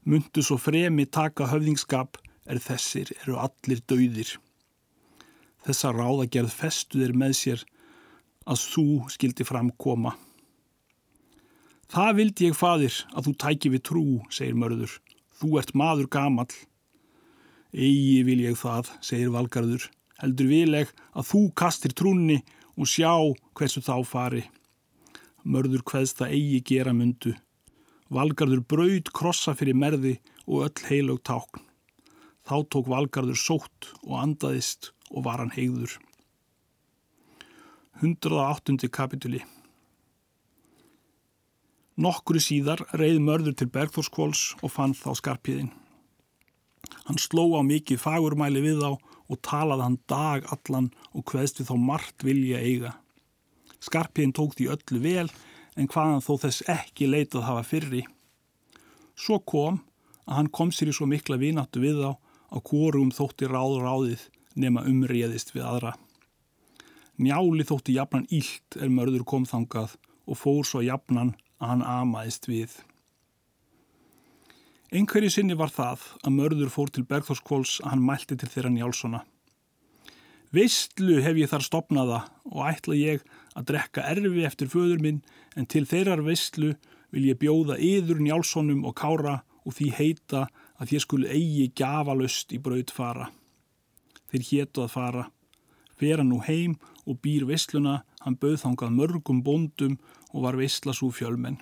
Mundu 0.06 0.42
svo 0.44 0.58
fremi 0.62 1.06
taka 1.10 1.48
höfðingskap 1.50 2.20
er 2.46 2.60
þessir 2.62 3.10
eru 3.22 3.40
allir 3.42 3.82
dauðir. 3.90 4.36
Þessa 5.66 5.90
ráðagerð 5.96 6.52
festuðir 6.54 7.16
með 7.18 7.34
sér 7.40 7.64
að 8.46 8.62
þú 8.70 8.86
skildi 9.10 9.46
fram 9.46 9.72
koma. 9.82 10.14
Það 11.90 12.12
vildi 12.20 12.48
ég 12.48 12.58
fadir 12.58 12.94
að 13.14 13.28
þú 13.28 13.32
tæki 13.42 13.72
við 13.74 13.82
trú, 13.88 14.04
segir 14.30 14.58
mörður. 14.58 14.94
Þú 15.38 15.58
ert 15.60 15.74
maður 15.74 16.08
gamal. 16.10 16.48
Egi 17.74 18.22
vil 18.26 18.40
ég 18.44 18.58
það, 18.58 18.90
segir 19.02 19.32
valgarður. 19.34 19.88
Heldur 20.22 20.48
vileg 20.48 20.92
að 21.12 21.28
þú 21.30 21.40
kastir 21.58 21.94
trúnni 21.98 22.38
og 22.76 22.88
sjá 22.90 23.10
hversu 23.58 23.82
þá 23.84 23.96
fari. 24.06 24.44
Mörður 25.46 25.84
hveðst 25.86 26.22
það 26.22 26.38
eigi 26.38 26.62
gera 26.70 26.94
myndu. 26.96 27.34
Valgarður 28.06 28.62
braud 28.62 29.08
krossa 29.10 29.56
fyrir 29.58 29.74
merði 29.74 30.16
og 30.46 30.68
öll 30.68 30.84
heilög 30.86 31.24
tákn. 31.26 31.62
Þá 32.46 32.56
tók 32.70 32.86
valgarður 32.86 33.38
sótt 33.40 33.88
og 34.04 34.20
andaðist 34.20 34.92
og 35.10 35.24
var 35.26 35.42
hann 35.42 35.54
heigður. 35.54 35.96
108. 37.98 38.86
kapituli 38.92 39.40
Nokkru 41.96 42.42
síðar 42.44 42.82
reið 42.92 43.22
mörður 43.24 43.56
til 43.56 43.70
Bergþórskvóls 43.72 44.42
og 44.60 44.70
fann 44.74 44.92
þá 44.94 45.14
skarpiðin. 45.16 45.70
Hann 47.08 47.18
sló 47.18 47.48
á 47.56 47.64
mikið 47.64 48.02
fagurmæli 48.02 48.60
við 48.62 48.82
þá 48.84 48.90
og 49.32 49.40
talaði 49.42 49.86
hann 49.86 49.98
dag 50.12 50.46
allan 50.52 50.90
og 51.16 51.24
hveðst 51.32 51.62
við 51.62 51.70
þá 51.72 51.76
margt 51.88 52.26
vilja 52.28 52.60
eiga. 52.60 52.92
Skarpiðin 53.80 54.36
tók 54.36 54.54
því 54.58 54.68
öllu 54.76 55.00
vel 55.02 55.26
en 55.76 55.88
hvaðan 55.92 56.24
þó 56.24 56.32
þess 56.46 56.64
ekki 56.72 57.08
leitað 57.10 57.46
hafa 57.48 57.66
fyrri. 57.68 58.02
Svo 59.16 59.38
kom 59.44 59.82
að 60.26 60.38
hann 60.40 60.50
kom 60.52 60.72
sér 60.72 60.90
í 60.90 60.96
svo 60.96 61.06
mikla 61.08 61.38
vináttu 61.40 61.82
við 61.84 62.02
þá 62.02 62.10
að 62.56 62.64
kórum 62.70 63.12
þótti 63.14 63.48
ráð 63.50 63.78
ráðið 63.84 64.26
nema 64.56 64.84
umriðist 64.88 65.52
við 65.54 65.66
aðra. 65.68 65.94
Njáli 67.16 67.64
þótti 67.64 67.96
jafnan 67.96 68.26
ílt 68.32 68.76
er 68.80 68.92
mörður 68.92 69.24
komþangað 69.28 69.96
og 70.26 70.38
fór 70.40 70.66
svo 70.68 70.82
jafnan 70.84 71.34
að 71.60 71.70
hann 71.72 71.86
amaðist 71.88 72.48
við. 72.48 72.74
Einhverju 74.92 75.32
sinni 75.32 75.56
var 75.58 75.72
það 75.72 76.04
að 76.22 76.36
mörður 76.36 76.70
fór 76.72 76.92
til 76.92 77.06
Bergþórskvóls 77.08 77.80
að 77.82 77.94
hann 77.94 78.04
mælti 78.06 78.36
til 78.38 78.50
þeirra 78.52 78.70
Njálssona. 78.74 79.22
Veistlu 80.54 81.18
hef 81.24 81.40
ég 81.40 81.50
þar 81.50 81.64
stopnaða 81.66 82.20
og 82.52 82.60
ætla 82.68 82.94
ég 82.96 83.24
að 83.56 83.70
drekka 83.72 84.04
erfi 84.10 84.44
eftir 84.46 84.70
föður 84.72 85.00
minn 85.02 85.22
en 85.56 85.66
til 85.66 85.86
þeirrar 85.88 86.24
veistlu 86.26 86.74
vil 87.14 87.24
ég 87.30 87.40
bjóða 87.40 87.78
yður 87.80 88.20
Njálssonum 88.20 88.84
og 88.84 88.96
kára 89.00 89.40
og 89.64 89.74
því 89.78 89.90
heita 89.96 90.46
að 90.76 90.92
ég 90.96 91.04
skul 91.04 91.24
eigi 91.24 91.70
gafalust 91.74 92.52
í 92.52 92.60
braut 92.62 92.92
fara 92.92 93.30
þeir 94.30 94.46
hétu 94.50 94.84
að 94.84 94.92
fara. 94.92 95.24
Fer 95.96 96.20
hann 96.20 96.30
nú 96.32 96.42
heim 96.44 96.76
og 97.06 97.20
býr 97.24 97.46
vissluna, 97.48 98.02
hann 98.20 98.36
bauð 98.40 98.58
þangað 98.64 98.96
mörgum 98.98 99.42
bóndum 99.46 99.96
og 100.32 100.42
var 100.44 100.58
vissla 100.60 100.92
svo 100.92 101.12
fjölmenn. 101.14 101.60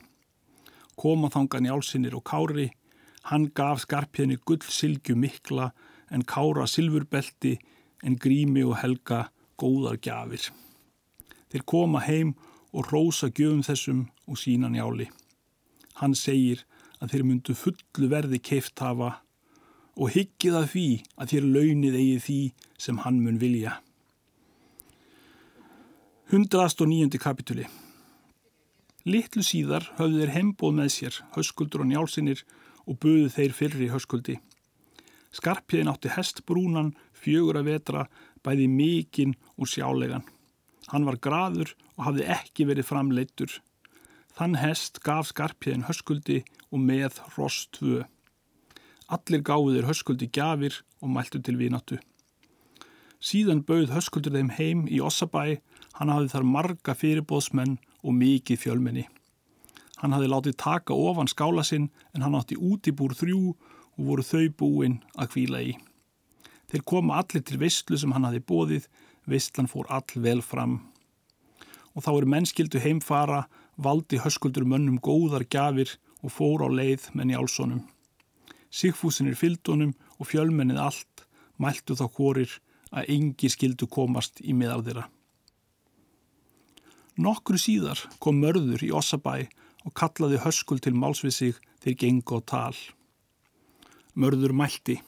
Koma 0.98 1.30
þangan 1.30 1.68
í 1.68 1.74
álsinnir 1.74 2.16
og 2.16 2.24
kári, 2.26 2.70
Hann 3.24 3.46
gaf 3.56 3.78
skarpjöðinni 3.86 4.36
gull 4.44 4.60
silgju 4.68 5.14
mikla 5.16 5.70
en 6.12 6.26
kára 6.28 6.66
silfurbelti 6.68 7.54
en 8.04 8.18
grími 8.20 8.60
og 8.68 8.76
helga 8.82 9.30
góðar 9.56 9.96
gjafir. 9.96 10.50
Þeir 11.54 11.62
koma 11.70 12.00
heim 12.02 12.32
og 12.74 12.88
rósa 12.90 13.28
gjöfum 13.30 13.60
þessum 13.62 14.00
og 14.26 14.40
sína 14.40 14.66
njáli. 14.72 15.06
Hann 16.00 16.16
segir 16.18 16.64
að 16.98 17.12
þeir 17.12 17.22
myndu 17.28 17.54
fullu 17.54 18.08
verði 18.10 18.40
keift 18.42 18.82
hafa 18.82 19.20
og 19.94 20.10
hyggið 20.16 20.58
að 20.58 20.66
því 20.72 20.88
að 21.14 21.30
þér 21.30 21.46
launið 21.54 21.98
eigi 22.00 22.18
því 22.26 22.40
sem 22.88 22.98
hann 23.04 23.22
mun 23.22 23.38
vilja. 23.38 23.76
109. 26.34 27.22
kapituli 27.22 27.68
Littlu 29.06 29.46
síðar 29.46 29.86
höfðu 30.00 30.24
þeir 30.24 30.34
heimbóð 30.34 30.76
með 30.80 30.92
sér, 30.96 31.22
höskuldur 31.36 31.86
og 31.86 31.92
njálsinir 31.92 32.42
og 32.88 32.98
buðu 32.98 33.30
þeir 33.30 33.54
fyrri 33.54 33.92
höskuldi. 33.94 34.40
Skarpjöðin 35.30 35.92
átti 35.92 36.10
hestbrúnan, 36.10 36.94
fjögur 37.14 37.62
að 37.62 37.68
vetra, 37.70 38.08
bæði 38.42 38.66
mikinn 38.72 39.38
og 39.54 39.70
sjálegan. 39.70 40.26
Hann 40.92 41.06
var 41.08 41.20
graður 41.22 41.74
og 41.96 42.08
hafði 42.08 42.26
ekki 42.36 42.66
verið 42.68 42.88
framleittur. 42.90 43.60
Þann 44.34 44.58
hest 44.58 45.00
gaf 45.04 45.30
skarpjöðin 45.30 45.86
höskuldi 45.88 46.42
og 46.70 46.82
með 46.82 47.20
ross 47.36 47.68
tvö. 47.76 48.02
Allir 49.12 49.44
gáður 49.46 49.88
höskuldi 49.88 50.30
gjafir 50.32 50.80
og 51.00 51.12
mæltu 51.14 51.40
til 51.40 51.56
vinatu. 51.60 52.00
Síðan 53.24 53.62
bauð 53.64 53.92
höskuldur 53.94 54.34
þeim 54.34 54.50
heim 54.58 54.84
í 54.90 54.98
Ossabæ, 55.00 55.60
hann 55.96 56.10
hafði 56.12 56.32
þar 56.34 56.48
marga 56.48 56.94
fyrirbóðsmenn 56.98 57.78
og 58.04 58.16
mikið 58.18 58.60
fjölmenni. 58.60 59.06
Hann 60.02 60.12
hafði 60.12 60.28
látið 60.28 60.58
taka 60.60 60.96
ofan 60.96 61.30
skála 61.30 61.64
sinn 61.64 61.88
en 62.12 62.26
hann 62.26 62.36
átti 62.36 62.58
út 62.60 62.90
í 62.90 62.92
búr 62.92 63.14
þrjú 63.16 63.54
og 63.54 64.02
voru 64.08 64.24
þau 64.26 64.48
búinn 64.58 64.98
að 65.16 65.30
kvíla 65.36 65.62
í. 65.64 65.72
Þeir 66.68 66.84
koma 66.90 67.20
allir 67.22 67.44
til 67.46 67.60
vistlu 67.62 67.96
sem 68.00 68.12
hann 68.12 68.26
hafði 68.26 68.42
bóðið, 68.44 68.88
vistlan 69.30 69.70
fór 69.70 69.88
all 69.88 70.22
vel 70.26 70.42
fram. 70.42 70.80
Og 71.94 72.04
þá 72.04 72.10
eru 72.14 72.30
mennskildu 72.30 72.80
heimfara, 72.82 73.44
valdi 73.76 74.20
höskuldur 74.22 74.66
mönnum 74.66 75.00
góðar 75.02 75.46
gjafir 75.50 75.96
og 76.22 76.32
fór 76.32 76.64
á 76.64 76.68
leið 76.68 77.10
menn 77.14 77.32
í 77.32 77.38
álsónum. 77.38 77.82
Sigfúsinir 78.74 79.36
fylldunum 79.38 79.94
og 80.18 80.30
fjölmennið 80.30 80.80
allt 80.82 81.26
mæltu 81.62 81.94
þá 81.98 82.06
hórir 82.16 82.56
að 82.94 83.10
engi 83.14 83.50
skildu 83.50 83.86
komast 83.90 84.40
í 84.42 84.54
miðal 84.54 84.82
þeirra. 84.86 85.04
Nokkru 87.14 87.58
síðar 87.60 88.00
kom 88.18 88.40
mörður 88.42 88.82
í 88.82 88.90
Ossabæ 88.90 89.44
og 89.84 89.94
kallaði 89.94 90.40
höskul 90.42 90.80
til 90.82 90.96
málsvið 90.98 91.34
sig 91.34 91.58
þegar 91.84 92.00
gengu 92.00 92.38
á 92.38 92.40
tal. 92.42 92.76
Mörður 94.18 94.54
mælti. 94.56 94.98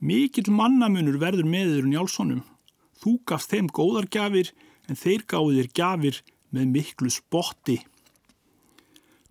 Mikill 0.00 0.48
mannamunur 0.52 1.18
verður 1.20 1.48
meður 1.48 1.88
njálssonum. 1.88 2.40
Þú 3.02 3.16
gafst 3.26 3.50
þeim 3.50 3.68
góðar 3.74 4.06
gafir 4.06 4.52
en 4.86 4.98
þeir 4.98 5.24
gáði 5.26 5.56
þér 5.58 5.70
gafir 5.74 6.20
með 6.54 6.68
miklu 6.76 7.10
spotti. 7.10 7.80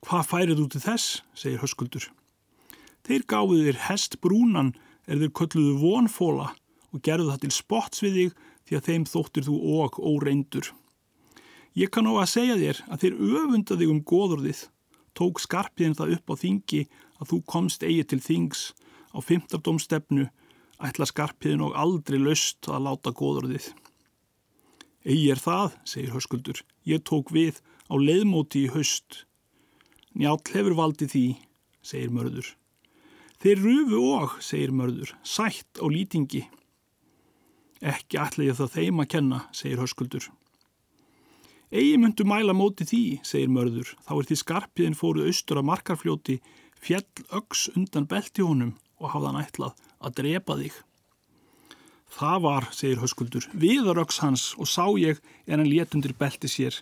Hvað 0.01 0.27
færið 0.27 0.59
þú 0.59 0.65
til 0.73 0.81
þess, 0.83 1.21
segir 1.37 1.61
höskuldur. 1.61 2.07
Þeir 3.07 3.23
gáðu 3.29 3.61
þér 3.67 3.79
hest 3.87 4.17
brúnan 4.21 4.73
er 5.07 5.21
þeir 5.21 5.33
kölluðu 5.37 5.77
vonfóla 5.79 6.49
og 6.91 7.03
gerðu 7.05 7.29
það 7.31 7.43
til 7.45 7.53
spots 7.55 8.03
við 8.03 8.17
þig 8.17 8.35
því 8.67 8.77
að 8.77 8.87
þeim 8.89 9.07
þóttir 9.13 9.47
þú 9.47 9.57
og 9.79 9.99
óreindur. 9.99 10.71
Ég 11.77 11.91
kann 11.93 12.09
á 12.11 12.13
að 12.19 12.31
segja 12.33 12.59
þér 12.59 12.83
að 12.91 13.05
þeir 13.05 13.17
öfunda 13.39 13.79
þig 13.79 13.93
um 13.93 14.03
goðurðið. 14.11 14.65
Tók 15.15 15.39
skarpiðin 15.43 15.95
það 15.95 16.17
upp 16.17 16.31
á 16.31 16.35
þingi 16.43 16.81
að 17.19 17.31
þú 17.31 17.39
komst 17.47 17.83
eigi 17.87 18.03
til 18.11 18.19
þings 18.23 18.71
á 19.15 19.17
fymtardómstefnu 19.23 20.27
ætla 20.81 21.05
skarpiðin 21.09 21.63
og 21.67 21.77
aldrei 21.77 22.19
löst 22.21 22.67
að 22.69 22.87
láta 22.87 23.13
goðurðið. 23.15 23.69
Egi 25.01 25.29
er 25.33 25.41
það, 25.41 25.77
segir 25.85 26.15
höskuldur. 26.15 26.61
Ég 26.85 27.03
tók 27.05 27.31
við 27.33 27.61
á 27.89 27.95
leiðmóti 27.97 28.65
í 28.65 28.71
höst. 28.73 29.23
Njátt 30.17 30.51
hefur 30.53 30.77
valdið 30.77 31.13
því, 31.13 31.25
segir 31.85 32.13
mörður. 32.13 32.51
Þeir 33.41 33.63
rufu 33.63 34.01
og, 34.11 34.35
segir 34.45 34.73
mörður, 34.77 35.15
sætt 35.25 35.81
á 35.81 35.85
lýtingi. 35.89 36.43
Ekki 37.81 38.19
ætla 38.21 38.45
ég 38.51 38.59
það 38.59 38.75
þeim 38.75 39.01
að 39.01 39.11
kenna, 39.15 39.41
segir 39.57 39.81
höskuldur. 39.81 40.29
Egi 41.71 41.95
myndu 41.97 42.25
mæla 42.27 42.53
móti 42.53 42.85
því, 42.85 43.03
segir 43.25 43.49
mörður, 43.53 43.93
þá 44.05 44.13
er 44.17 44.27
því 44.27 44.37
skarpiðin 44.41 44.97
fóruð 44.99 45.31
austur 45.31 45.61
að 45.61 45.69
markarfljóti, 45.71 46.41
fjell 46.81 47.07
öks 47.37 47.69
undan 47.73 48.09
belti 48.11 48.43
honum 48.45 48.75
og 49.01 49.13
hafðan 49.15 49.39
ætlað 49.41 49.79
að 50.01 50.17
drepa 50.21 50.57
þig. 50.59 50.73
Það 52.11 52.41
var, 52.43 52.67
segir 52.75 52.99
höskuldur, 52.99 53.47
viðar 53.55 54.01
öks 54.03 54.19
hans 54.19 54.49
og 54.59 54.67
sá 54.67 54.83
ég 54.99 55.21
en 55.47 55.61
hann 55.61 55.69
létundir 55.69 56.17
belti 56.17 56.49
sér. 56.51 56.81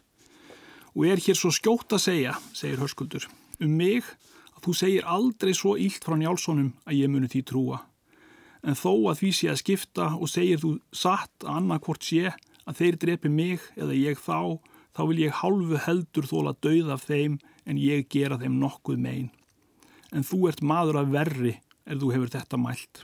Og 0.98 1.06
er 1.06 1.22
hér 1.22 1.38
svo 1.38 1.52
skjótt 1.54 1.94
að 1.94 2.06
segja, 2.08 2.34
segir 2.58 2.82
höskuldur, 2.82 3.28
um 3.62 3.78
mig 3.78 4.08
Þú 4.60 4.74
segir 4.76 5.06
aldrei 5.08 5.54
svo 5.56 5.78
ílt 5.80 6.04
frá 6.04 6.18
njálssonum 6.20 6.74
að 6.84 7.00
ég 7.00 7.12
muni 7.12 7.30
því 7.32 7.42
trúa. 7.48 7.80
En 8.60 8.76
þó 8.76 8.92
að 9.12 9.22
því 9.22 9.30
sé 9.38 9.52
að 9.52 9.62
skipta 9.62 10.08
og 10.20 10.32
segir 10.32 10.60
þú 10.60 10.72
satt 10.92 11.46
að 11.46 11.62
annarkvort 11.62 12.04
sé 12.04 12.34
að 12.68 12.82
þeir 12.82 12.98
drepi 13.04 13.32
mig 13.32 13.64
eða 13.80 13.96
ég 13.96 14.20
þá, 14.20 14.60
þá 14.92 15.02
vil 15.12 15.22
ég 15.24 15.38
hálfu 15.40 15.80
heldur 15.86 16.28
þóla 16.28 16.56
dauð 16.60 16.92
af 16.96 17.08
þeim 17.08 17.40
en 17.64 17.80
ég 17.80 18.10
gera 18.12 18.40
þeim 18.42 18.60
nokkuð 18.60 19.00
megin. 19.00 19.32
En 20.12 20.28
þú 20.28 20.50
ert 20.52 20.66
maður 20.66 21.04
að 21.04 21.16
verri 21.16 21.56
er 21.90 22.00
þú 22.00 22.14
hefur 22.14 22.32
þetta 22.36 22.60
mælt. 22.62 23.04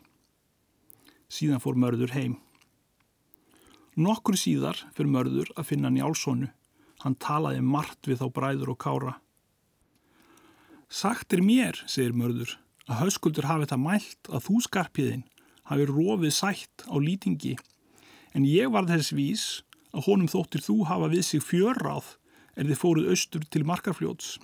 Síðan 1.31 1.63
fór 1.63 1.79
mörður 1.81 2.13
heim. 2.13 2.37
Nokkur 3.97 4.37
síðar 4.37 4.79
fyrir 4.95 5.11
mörður 5.11 5.51
að 5.55 5.71
finna 5.71 5.91
njálssonu. 5.91 6.51
Hann 7.03 7.17
talaði 7.21 7.61
margt 7.65 8.07
við 8.07 8.21
þá 8.21 8.27
bræður 8.35 8.73
og 8.75 8.79
kára. 8.81 9.13
Sagt 10.89 11.33
er 11.33 11.41
mér, 11.41 11.81
segir 11.89 12.13
mörður, 12.13 12.57
að 12.85 13.01
hauskuldur 13.01 13.47
hafi 13.49 13.65
þetta 13.65 13.81
mælt 13.81 14.29
að 14.29 14.45
þú 14.47 14.59
skarpiðinn 14.67 15.23
hafi 15.69 15.87
rofið 15.89 16.33
sætt 16.35 16.85
á 16.85 16.95
lýtingi 17.01 17.55
en 18.37 18.45
ég 18.45 18.69
var 18.73 18.85
þess 18.89 19.15
vís 19.15 19.45
að 19.95 20.05
honum 20.09 20.29
þóttir 20.29 20.63
þú 20.65 20.83
hafa 20.89 21.09
við 21.13 21.23
sig 21.25 21.43
fjörráð 21.43 22.11
er 22.55 22.69
þið 22.69 22.81
fóruð 22.81 23.09
austur 23.13 23.47
til 23.51 23.63
markarfljóts. 23.67 24.35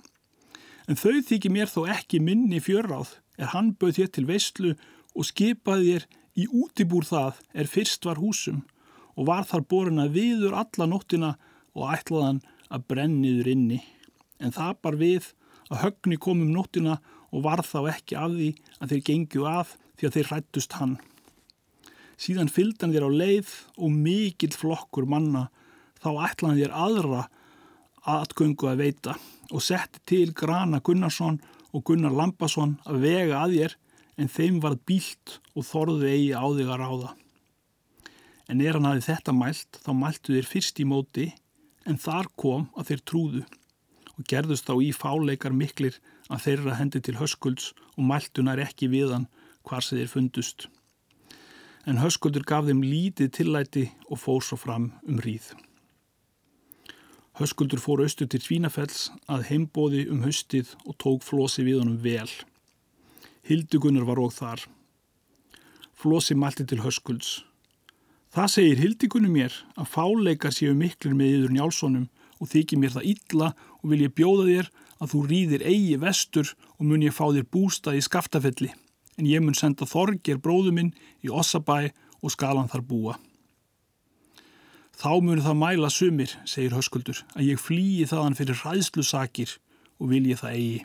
En 0.90 0.98
þau 0.98 1.20
þykir 1.22 1.54
mér 1.54 1.70
þó 1.70 1.84
ekki 1.92 2.20
minni 2.22 2.58
fjörráð 2.62 3.16
er 3.38 3.52
hann 3.52 3.72
bauð 3.78 4.00
þér 4.00 4.10
til 4.16 4.26
veistlu 4.28 4.72
og 5.14 5.28
skipaði 5.28 5.92
þér 5.92 6.06
í 6.42 6.48
útibúr 6.48 7.06
það 7.06 7.40
er 7.52 7.70
fyrst 7.70 8.06
var 8.08 8.20
húsum 8.22 8.62
og 9.16 9.28
var 9.28 9.46
þar 9.48 9.66
borin 9.68 10.02
að 10.02 10.16
viður 10.16 10.56
alla 10.62 10.88
nóttina 10.88 11.34
og 11.76 11.92
ætlaðan 11.92 12.40
að 12.72 12.86
brenniður 12.88 13.50
inni. 13.52 13.80
En 14.40 14.54
það 14.54 14.78
bar 14.84 14.98
við 15.00 15.32
að 15.68 15.82
högni 15.84 16.18
kom 16.20 16.42
um 16.44 16.52
nóttina 16.54 16.98
og 17.32 17.44
varð 17.46 17.68
þá 17.68 17.80
ekki 17.94 18.18
af 18.18 18.34
því 18.34 18.50
að 18.78 18.92
þeir 18.92 19.04
gengju 19.08 19.48
að 19.48 19.74
því 19.96 20.08
að 20.08 20.16
þeir 20.16 20.30
hrættust 20.30 20.76
hann. 20.80 20.96
Síðan 22.20 22.52
fylgdan 22.52 22.92
þér 22.94 23.08
á 23.08 23.10
leið 23.12 23.52
og 23.76 23.94
mikill 23.94 24.52
flokkur 24.56 25.08
manna 25.08 25.48
þá 26.02 26.10
ætlaði 26.28 26.64
þér 26.64 26.76
aðra 26.86 27.22
aðgöngu 28.08 28.68
að 28.70 28.82
veita 28.82 29.16
og 29.52 29.62
setti 29.62 30.02
til 30.08 30.32
Grana 30.34 30.80
Gunnarsson 30.84 31.38
og 31.72 31.84
Gunnar 31.86 32.14
Lampasson 32.16 32.76
að 32.88 33.04
vega 33.04 33.42
að 33.44 33.56
þér 33.56 33.76
en 34.20 34.30
þeim 34.32 34.60
varð 34.62 34.82
bílt 34.88 35.38
og 35.56 35.66
þorðu 35.68 36.08
eigi 36.10 36.32
á 36.34 36.44
þig 36.44 36.68
að 36.72 36.82
ráða. 36.82 37.12
En 38.50 38.60
er 38.60 38.76
hann 38.76 38.88
aðið 38.90 39.08
þetta 39.08 39.36
mælt 39.36 39.80
þá 39.84 39.92
mæltu 39.96 40.36
þér 40.36 40.50
fyrst 40.50 40.82
í 40.82 40.88
móti 40.88 41.28
en 41.88 41.98
þar 41.98 42.28
kom 42.36 42.68
að 42.76 42.90
þeir 42.90 43.04
trúðu 43.08 43.44
og 44.12 44.26
gerðust 44.28 44.68
þá 44.68 44.74
í 44.84 44.90
fáleikar 44.92 45.56
miklir 45.56 45.98
að 46.28 46.44
þeirra 46.46 46.76
hendi 46.78 47.00
til 47.00 47.16
höskulds 47.20 47.72
og 47.96 48.06
mæltunar 48.10 48.60
ekki 48.62 48.90
við 48.92 49.14
hann 49.16 49.28
hvar 49.66 49.84
sem 49.84 50.00
þeir 50.00 50.12
fundust. 50.12 50.68
En 51.86 51.98
höskuldur 52.02 52.44
gaf 52.46 52.68
þeim 52.68 52.82
lítið 52.84 53.32
tillæti 53.38 53.88
og 54.10 54.20
fór 54.22 54.42
svo 54.44 54.58
fram 54.60 54.92
um 55.08 55.22
ríð. 55.22 55.52
Höskuldur 57.42 57.80
fór 57.82 58.04
austu 58.04 58.22
til 58.30 58.38
Svínafells 58.38 59.08
að 59.26 59.48
heimbóði 59.48 60.04
um 60.12 60.20
höstið 60.22 60.76
og 60.86 60.94
tók 61.02 61.24
Flósi 61.26 61.64
við 61.66 61.80
honum 61.80 61.96
vel. 61.98 62.28
Hildugunur 63.48 64.04
var 64.06 64.20
óg 64.22 64.30
þar. 64.36 64.62
Flósi 65.98 66.36
mælti 66.38 66.68
til 66.70 66.84
höskulds. 66.84 67.40
Það 68.30 68.52
segir 68.52 68.82
Hildugunum 68.84 69.34
mér 69.34 69.56
að 69.74 69.90
fáleikar 69.90 70.54
séu 70.54 70.76
miklir 70.78 71.16
með 71.18 71.34
yður 71.40 71.56
njálssonum 71.56 72.06
og 72.38 72.52
þykir 72.52 72.78
mér 72.78 72.94
það 72.94 73.10
illa 73.16 73.50
og 73.80 73.90
vil 73.90 74.04
ég 74.06 74.14
bjóða 74.20 74.46
þér 74.52 74.70
að 75.02 75.12
þú 75.16 75.24
rýðir 75.32 75.66
eigi 75.72 75.98
vestur 76.04 76.54
og 76.78 76.86
mun 76.86 77.02
ég 77.08 77.16
fá 77.16 77.24
þér 77.26 77.50
bústað 77.50 77.98
í 77.98 78.06
skaftafelli 78.06 78.70
en 79.18 79.26
ég 79.26 79.42
mun 79.42 79.58
senda 79.58 79.88
Þorger 79.88 80.38
bróðu 80.38 80.70
minn 80.78 80.94
í 81.26 81.34
Ossabæ 81.42 81.90
og 82.22 82.36
skalan 82.38 82.70
þar 82.70 82.86
búa. 82.86 83.18
Þá 84.92 85.12
mun 85.24 85.40
það 85.42 85.60
mæla 85.60 85.90
sumir, 85.90 86.32
segir 86.44 86.74
höskuldur, 86.76 87.22
að 87.36 87.52
ég 87.52 87.60
flýi 87.60 88.04
þaðan 88.08 88.36
fyrir 88.38 88.60
ræðslusakir 88.60 89.56
og 89.98 90.10
vil 90.12 90.26
ég 90.28 90.40
það 90.42 90.58
eigi. 90.58 90.82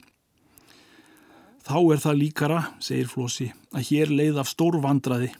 Þá 1.67 1.77
er 1.91 1.99
það 1.99 2.19
líkara, 2.21 2.59
segir 2.79 3.09
Flósi, 3.11 3.49
að 3.75 3.89
hér 3.89 4.11
leið 4.13 4.37
af 4.39 4.47
stór 4.47 4.77
vandraði. 4.79 5.33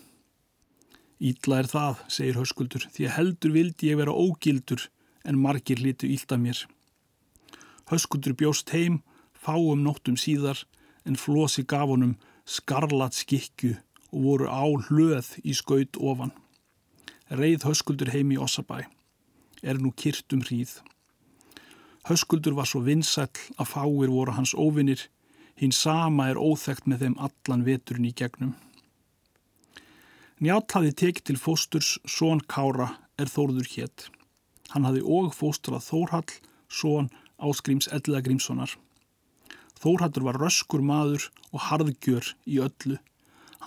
Ítla 1.24 1.62
er 1.62 1.70
það, 1.72 2.02
segir 2.12 2.40
Höskuldur, 2.42 2.84
því 2.92 3.08
að 3.08 3.14
heldur 3.16 3.54
vildi 3.56 3.92
ég 3.94 4.00
vera 4.02 4.12
ógildur 4.14 4.90
en 5.24 5.40
margir 5.40 5.80
litu 5.80 6.10
ílda 6.12 6.36
mér. 6.38 6.60
Höskuldur 7.88 8.36
bjóst 8.36 8.74
heim, 8.76 9.00
fáum 9.32 9.86
nóttum 9.86 10.20
síðar, 10.20 10.66
en 11.08 11.16
Flósi 11.16 11.64
gaf 11.64 11.88
honum 11.88 12.18
skarlat 12.44 13.16
skikju 13.16 13.78
og 14.12 14.28
voru 14.28 14.52
á 14.52 14.68
hlöð 14.68 15.32
í 15.48 15.56
skaut 15.56 15.96
ofan. 15.96 16.36
Reið 17.28 17.66
Höskuldur 17.68 18.08
heim 18.14 18.30
í 18.32 18.38
Ossabæ. 18.40 18.86
Er 19.60 19.80
nú 19.84 19.90
kyrtum 19.92 20.46
hríð. 20.48 20.78
Höskuldur 22.08 22.56
var 22.56 22.70
svo 22.70 22.80
vinsall 22.86 23.36
að 23.60 23.68
fáir 23.68 24.14
voru 24.14 24.32
hans 24.32 24.54
óvinnir, 24.56 25.10
hinn 25.60 25.76
sama 25.76 26.30
er 26.32 26.40
óþægt 26.40 26.88
með 26.88 27.04
þeim 27.04 27.18
allan 27.20 27.66
veturinn 27.68 28.08
í 28.08 28.14
gegnum. 28.16 28.54
Njátt 30.40 30.72
hafði 30.78 30.94
tekið 31.02 31.26
til 31.28 31.36
fósturs 31.42 31.90
Són 32.08 32.40
Kára 32.48 32.94
er 33.20 33.28
Þórður 33.28 33.68
hétt. 33.74 34.08
Hann 34.72 34.88
hafði 34.88 35.04
og 35.04 35.36
fóstrað 35.36 35.84
Þórhall, 35.84 36.32
Són 36.72 37.12
Áskrims 37.44 37.90
Ellega 37.92 38.24
Grímssonar. 38.24 38.72
Þórhallur 39.76 40.30
var 40.30 40.40
röskur 40.40 40.80
maður 40.80 41.28
og 41.52 41.60
harðgjör 41.68 42.32
í 42.48 42.64
öllu. 42.64 43.02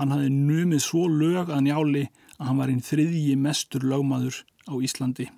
Hann 0.00 0.16
hafði 0.16 0.32
numið 0.32 0.84
svo 0.86 1.04
lög 1.12 1.52
að 1.52 1.66
njáli 1.68 2.08
að 2.40 2.48
hann 2.48 2.61
var 2.62 2.72
einn 2.72 2.83
þriðji 2.85 3.37
mestur 3.37 3.85
lögmaður 3.85 4.40
á 4.66 4.74
Íslandi. 4.81 5.29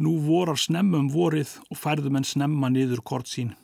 Nú 0.00 0.16
vorar 0.24 0.58
snemmum 0.60 1.10
vorið 1.12 1.58
og 1.70 1.80
færðum 1.80 2.18
en 2.20 2.26
snemma 2.28 2.72
niður 2.72 3.04
kort 3.04 3.28
sín. 3.28 3.54